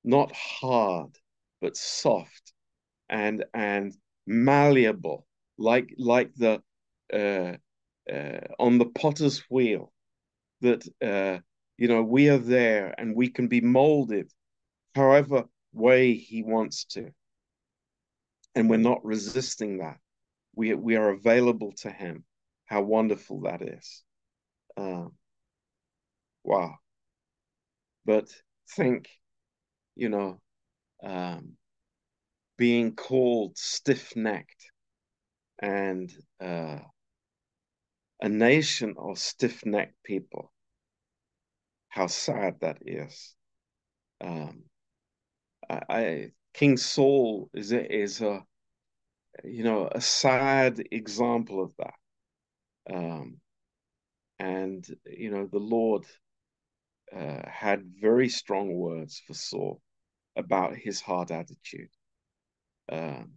not 0.04 0.32
hard, 0.34 1.18
but 1.60 1.76
soft 1.76 2.52
and 3.08 3.44
and 3.54 3.96
malleable, 4.26 5.26
like 5.58 5.94
like 5.98 6.34
the 6.36 6.62
uh, 7.12 7.56
uh, 8.12 8.40
on 8.58 8.78
the 8.78 8.86
potter's 8.86 9.40
wheel. 9.50 9.92
That 10.62 10.86
uh, 11.02 11.40
you 11.78 11.88
know 11.88 12.02
we 12.02 12.28
are 12.30 12.38
there 12.38 12.94
and 12.98 13.16
we 13.16 13.28
can 13.30 13.48
be 13.48 13.60
molded, 13.60 14.30
however 14.94 15.44
way 15.72 16.14
He 16.14 16.42
wants 16.42 16.84
to, 16.86 17.12
and 18.54 18.70
we're 18.70 18.78
not 18.78 19.04
resisting 19.04 19.78
that. 19.78 19.98
We 20.54 20.74
we 20.74 20.96
are 20.96 21.10
available 21.10 21.72
to 21.82 21.90
Him. 21.90 22.24
How 22.66 22.82
wonderful 22.82 23.42
that 23.42 23.62
is! 23.62 24.04
Um, 24.80 25.12
wow. 26.44 26.78
But 28.04 28.28
think, 28.76 29.08
you 29.96 30.08
know, 30.10 30.40
um, 31.02 31.56
being 32.56 32.94
called 32.94 33.56
stiff 33.58 34.14
necked 34.14 34.70
and 35.60 36.12
uh, 36.40 36.78
a 38.22 38.28
nation 38.28 38.94
of 38.96 39.18
stiff 39.18 39.66
necked 39.66 40.02
people. 40.04 40.52
How 41.88 42.06
sad 42.06 42.60
that 42.60 42.78
is. 42.86 43.34
Um, 44.20 44.64
I, 45.68 45.80
I, 45.88 46.32
King 46.54 46.76
Saul 46.76 47.50
is 47.54 47.72
a, 47.72 47.92
is 47.92 48.20
a 48.20 48.44
you 49.44 49.64
know 49.64 49.88
a 49.90 50.00
sad 50.00 50.82
example 50.90 51.62
of 51.62 51.72
that. 51.78 51.94
Um, 52.94 53.40
and 54.40 54.86
you 55.06 55.30
know 55.30 55.46
the 55.46 55.60
Lord 55.60 56.06
uh, 57.16 57.48
had 57.48 57.84
very 58.00 58.28
strong 58.30 58.74
words 58.74 59.22
for 59.26 59.34
Saul 59.34 59.82
about 60.36 60.76
his 60.76 61.00
hard 61.02 61.30
attitude. 61.32 61.90
Um, 62.90 63.32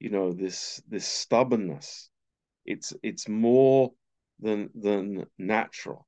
you 0.00 0.10
know 0.10 0.32
this 0.32 0.82
this 0.88 1.06
stubbornness 1.06 2.10
it's 2.66 2.92
it's 3.02 3.28
more 3.28 3.92
than 4.40 4.70
than 4.74 5.26
natural. 5.38 6.06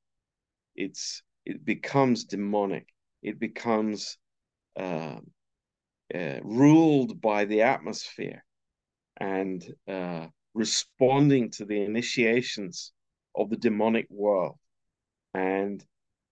It's 0.77 1.23
it 1.47 1.65
becomes 1.65 2.25
demonic. 2.25 2.89
It 3.23 3.39
becomes 3.41 4.19
uh, 4.79 5.21
uh, 6.15 6.41
ruled 6.43 7.21
by 7.21 7.47
the 7.47 7.63
atmosphere 7.63 8.45
and 9.19 9.65
uh, 9.89 10.29
responding 10.55 11.51
to 11.53 11.65
the 11.65 11.83
initiations 11.83 12.93
of 13.37 13.51
the 13.51 13.57
demonic 13.57 14.07
world 14.11 14.59
and 15.35 15.85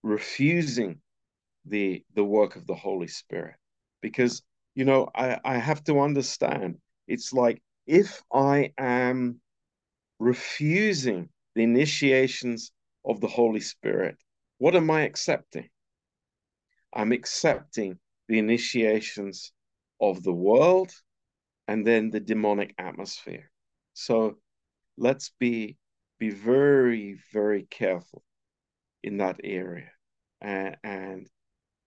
refusing 0.03 0.99
the 1.65 2.03
the 2.15 2.23
work 2.23 2.55
of 2.55 2.67
the 2.67 2.75
holy 2.75 3.07
spirit 3.07 3.55
because 4.01 4.43
you 4.75 4.85
know, 4.85 5.09
I, 5.15 5.39
I 5.43 5.57
have 5.57 5.83
to 5.85 5.99
understand. 5.99 6.77
It's 7.07 7.33
like 7.33 7.61
if 7.85 8.23
I 8.33 8.73
am 8.77 9.39
refusing 10.19 11.29
the 11.55 11.63
initiations 11.63 12.71
of 13.05 13.19
the 13.21 13.27
Holy 13.27 13.59
Spirit, 13.59 14.17
what 14.57 14.75
am 14.75 14.89
I 14.89 15.01
accepting? 15.01 15.69
I'm 16.93 17.11
accepting 17.11 17.99
the 18.27 18.39
initiations 18.39 19.51
of 19.99 20.23
the 20.23 20.33
world 20.33 20.91
and 21.67 21.85
then 21.85 22.09
the 22.09 22.19
demonic 22.19 22.73
atmosphere. 22.77 23.51
So 23.93 24.37
let's 24.97 25.31
be 25.39 25.77
be 26.23 26.29
very, 26.29 27.17
very 27.33 27.63
careful 27.63 28.23
in 29.03 29.17
that 29.17 29.41
area 29.43 29.91
and, 30.39 30.77
and 30.81 31.27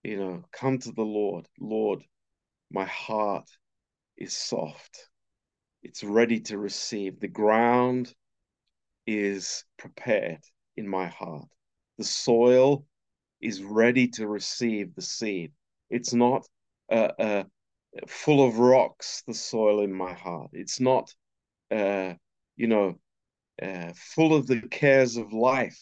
you 0.03 0.19
know, 0.19 0.45
come 0.53 0.79
to 0.79 0.93
the 0.93 1.09
Lord. 1.21 1.47
Lord, 1.59 2.03
my 2.71 2.85
heart 2.85 3.49
is 4.19 4.37
soft. 4.37 5.09
It's 5.83 6.05
ready 6.05 6.41
to 6.41 6.59
receive. 6.59 7.19
The 7.19 7.29
ground 7.29 8.13
is 9.07 9.65
prepared 9.79 10.43
in 10.77 10.87
my 10.87 11.07
heart. 11.07 11.49
The 11.97 12.05
soil 12.05 12.85
is 13.41 13.63
ready 13.63 14.09
to 14.09 14.29
receive 14.29 14.95
the 14.95 15.03
seed. 15.17 15.53
It's 15.89 16.13
not 16.13 16.47
uh, 16.93 17.13
uh, 17.19 17.45
full 18.07 18.47
of 18.47 18.59
rocks, 18.59 19.23
the 19.27 19.33
soil 19.33 19.81
in 19.81 19.95
my 19.95 20.13
heart. 20.13 20.51
It's 20.53 20.79
not, 20.79 21.15
uh, 21.71 22.13
you 22.57 22.67
know, 22.67 22.99
uh, 23.63 23.93
full 23.95 24.35
of 24.35 24.47
the 24.47 24.61
cares 24.63 25.17
of 25.17 25.33
life 25.33 25.81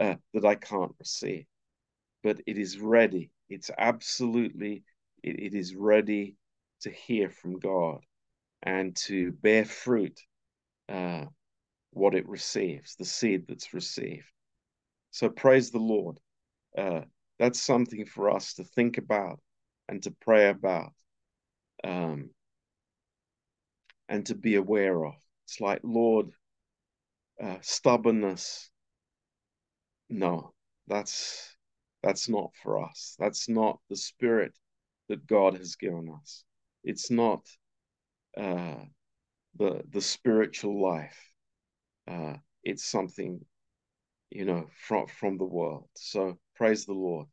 uh, 0.00 0.16
that 0.34 0.44
I 0.44 0.54
can't 0.54 0.92
receive. 0.98 1.46
But 2.22 2.40
it 2.46 2.58
is 2.58 2.78
ready. 2.78 3.30
It's 3.48 3.70
absolutely 3.76 4.84
it, 5.22 5.40
it 5.40 5.54
is 5.54 5.74
ready 5.74 6.36
to 6.82 6.90
hear 6.90 7.30
from 7.30 7.58
God 7.58 8.00
and 8.62 8.94
to 8.96 9.32
bear 9.32 9.64
fruit 9.64 10.18
uh, 10.88 11.26
what 11.92 12.14
it 12.14 12.28
receives, 12.28 12.96
the 12.96 13.04
seed 13.04 13.46
that's 13.48 13.74
received. 13.74 14.26
So 15.10 15.28
praise 15.28 15.70
the 15.70 15.78
Lord. 15.78 16.18
Uh, 16.76 17.02
that's 17.38 17.60
something 17.60 18.04
for 18.04 18.30
us 18.30 18.54
to 18.54 18.64
think 18.64 18.98
about 18.98 19.40
and 19.88 20.02
to 20.02 20.10
pray 20.10 20.48
about 20.48 20.92
um, 21.84 22.30
and 24.08 24.26
to 24.26 24.34
be 24.34 24.56
aware 24.56 25.04
of. 25.04 25.14
It's 25.44 25.60
like, 25.60 25.80
Lord, 25.82 26.30
uh, 27.42 27.58
stubbornness. 27.60 28.70
No, 30.08 30.54
that's 30.86 31.56
that's 32.02 32.28
not 32.28 32.52
for 32.62 32.82
us. 32.82 33.16
That's 33.18 33.48
not 33.48 33.80
the 33.90 33.96
spirit 33.96 34.54
that 35.08 35.26
God 35.26 35.56
has 35.56 35.76
given 35.76 36.10
us. 36.20 36.44
It's 36.84 37.10
not 37.10 37.46
uh, 38.36 38.84
the 39.58 39.82
the 39.90 40.00
spiritual 40.00 40.80
life. 40.82 41.18
Uh, 42.06 42.34
it's 42.64 42.84
something, 42.84 43.44
you 44.30 44.44
know, 44.44 44.68
from 44.86 45.06
from 45.06 45.38
the 45.38 45.44
world. 45.44 45.88
So 45.96 46.38
praise 46.56 46.86
the 46.86 46.94
Lord. 46.94 47.26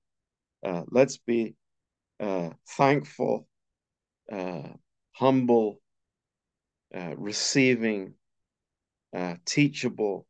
Uh, 0.64 0.84
let's 0.90 1.18
be 1.18 1.56
uh, 2.20 2.50
thankful, 2.70 3.48
uh, 4.32 4.70
humble, 5.12 5.82
uh, 6.94 7.14
receiving, 7.18 8.14
uh, 9.16 9.36
teachable, 9.46 10.28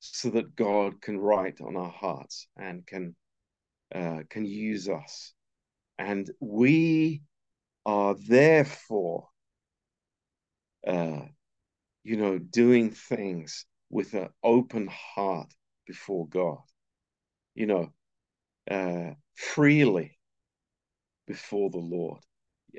so 0.00 0.30
that 0.30 0.54
God 0.54 1.00
can 1.00 1.18
write 1.18 1.60
on 1.60 1.76
our 1.76 1.90
hearts 1.90 2.46
and 2.56 2.86
can 2.86 3.16
uh, 3.94 4.20
can 4.28 4.44
use 4.44 4.88
us, 4.88 5.32
and 5.98 6.30
we 6.40 7.22
are 7.86 8.14
therefore, 8.14 9.28
uh, 10.86 11.22
you 12.04 12.16
know, 12.16 12.38
doing 12.38 12.90
things 12.90 13.64
with 13.90 14.12
an 14.14 14.28
open 14.42 14.88
heart 14.88 15.52
before 15.86 16.28
God, 16.28 16.60
you 17.54 17.66
know, 17.66 17.92
uh, 18.70 19.14
freely 19.34 20.18
before 21.26 21.70
the 21.70 21.78
Lord. 21.78 22.20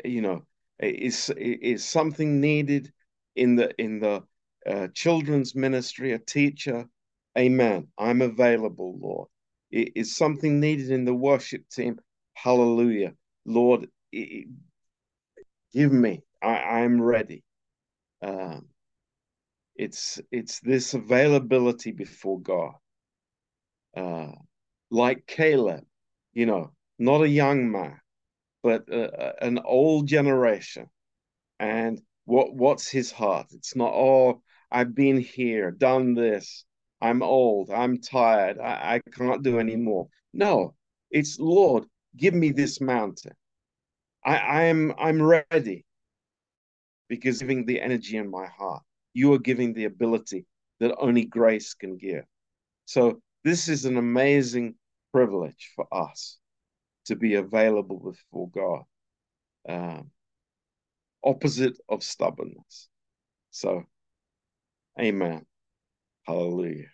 You 0.06 0.22
know, 0.22 0.46
is 0.80 1.32
is 1.36 1.84
something 1.84 2.40
needed 2.40 2.94
in 3.36 3.56
the 3.56 3.74
in 3.82 4.00
the 4.00 4.24
uh, 4.66 4.88
children's 4.94 5.56
ministry, 5.56 6.14
a 6.14 6.20
teacher. 6.20 6.88
Amen. 7.38 7.88
I'm 7.98 8.22
available, 8.22 8.98
Lord. 9.00 9.28
Is 9.72 10.16
something 10.16 10.60
needed 10.60 10.90
in 10.90 11.06
the 11.06 11.14
worship 11.14 11.68
team? 11.70 12.00
Hallelujah, 12.34 13.14
Lord. 13.46 13.88
Give 14.12 15.92
me. 15.92 16.24
I, 16.42 16.56
I'm 16.56 17.02
ready. 17.02 17.44
Um, 18.22 18.68
it's 19.76 20.20
it's 20.32 20.60
this 20.60 20.94
availability 20.94 21.92
before 21.92 22.42
God. 22.42 22.74
Uh, 23.96 24.32
like 24.92 25.26
Caleb, 25.28 25.86
you 26.34 26.46
know, 26.46 26.72
not 26.98 27.22
a 27.22 27.30
young 27.30 27.72
man, 27.72 28.00
but 28.64 28.92
uh, 28.92 29.34
an 29.42 29.60
old 29.64 30.08
generation. 30.08 30.90
And 31.60 32.02
what 32.30 32.54
what's 32.54 32.88
his 32.88 33.12
heart? 33.12 33.48
It's 33.52 33.76
not, 33.76 33.92
oh, 33.94 34.42
I've 34.72 34.94
been 34.94 35.20
here, 35.20 35.72
done 35.72 36.14
this. 36.14 36.64
I'm 37.02 37.24
old. 37.24 37.72
I'm 37.72 38.00
tired. 38.00 38.60
I, 38.60 38.96
I 38.96 39.12
can't 39.12 39.44
do 39.44 39.60
anymore. 39.60 40.10
No, 40.34 40.76
it's 41.10 41.40
Lord, 41.40 41.86
give 42.16 42.34
me 42.34 42.52
this 42.52 42.80
mountain. 42.80 43.34
I, 44.24 44.38
I'm 44.38 44.94
I'm 45.00 45.22
ready 45.22 45.86
because 47.08 47.40
giving 47.40 47.66
the 47.66 47.82
energy 47.82 48.18
in 48.18 48.30
my 48.30 48.46
heart. 48.46 48.84
You 49.14 49.34
are 49.34 49.40
giving 49.40 49.74
the 49.74 49.86
ability 49.86 50.46
that 50.80 50.96
only 51.00 51.26
grace 51.26 51.74
can 51.74 51.98
give. 51.98 52.26
So 52.86 53.22
this 53.44 53.68
is 53.68 53.86
an 53.86 53.98
amazing 53.98 54.76
privilege 55.12 55.72
for 55.76 55.88
us 55.92 56.38
to 57.06 57.16
be 57.16 57.36
available 57.36 58.00
before 58.00 58.50
God. 58.50 58.84
Um, 59.68 60.12
opposite 61.24 61.78
of 61.90 62.04
stubbornness. 62.04 62.90
So, 63.52 63.86
amen. 65.00 65.46
Hallelujah. 66.26 66.90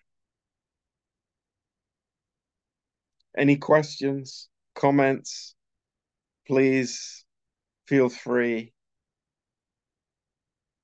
Any 3.37 3.57
questions, 3.57 4.49
comments? 4.73 5.55
Please 6.47 7.25
feel 7.87 8.09
free 8.09 8.74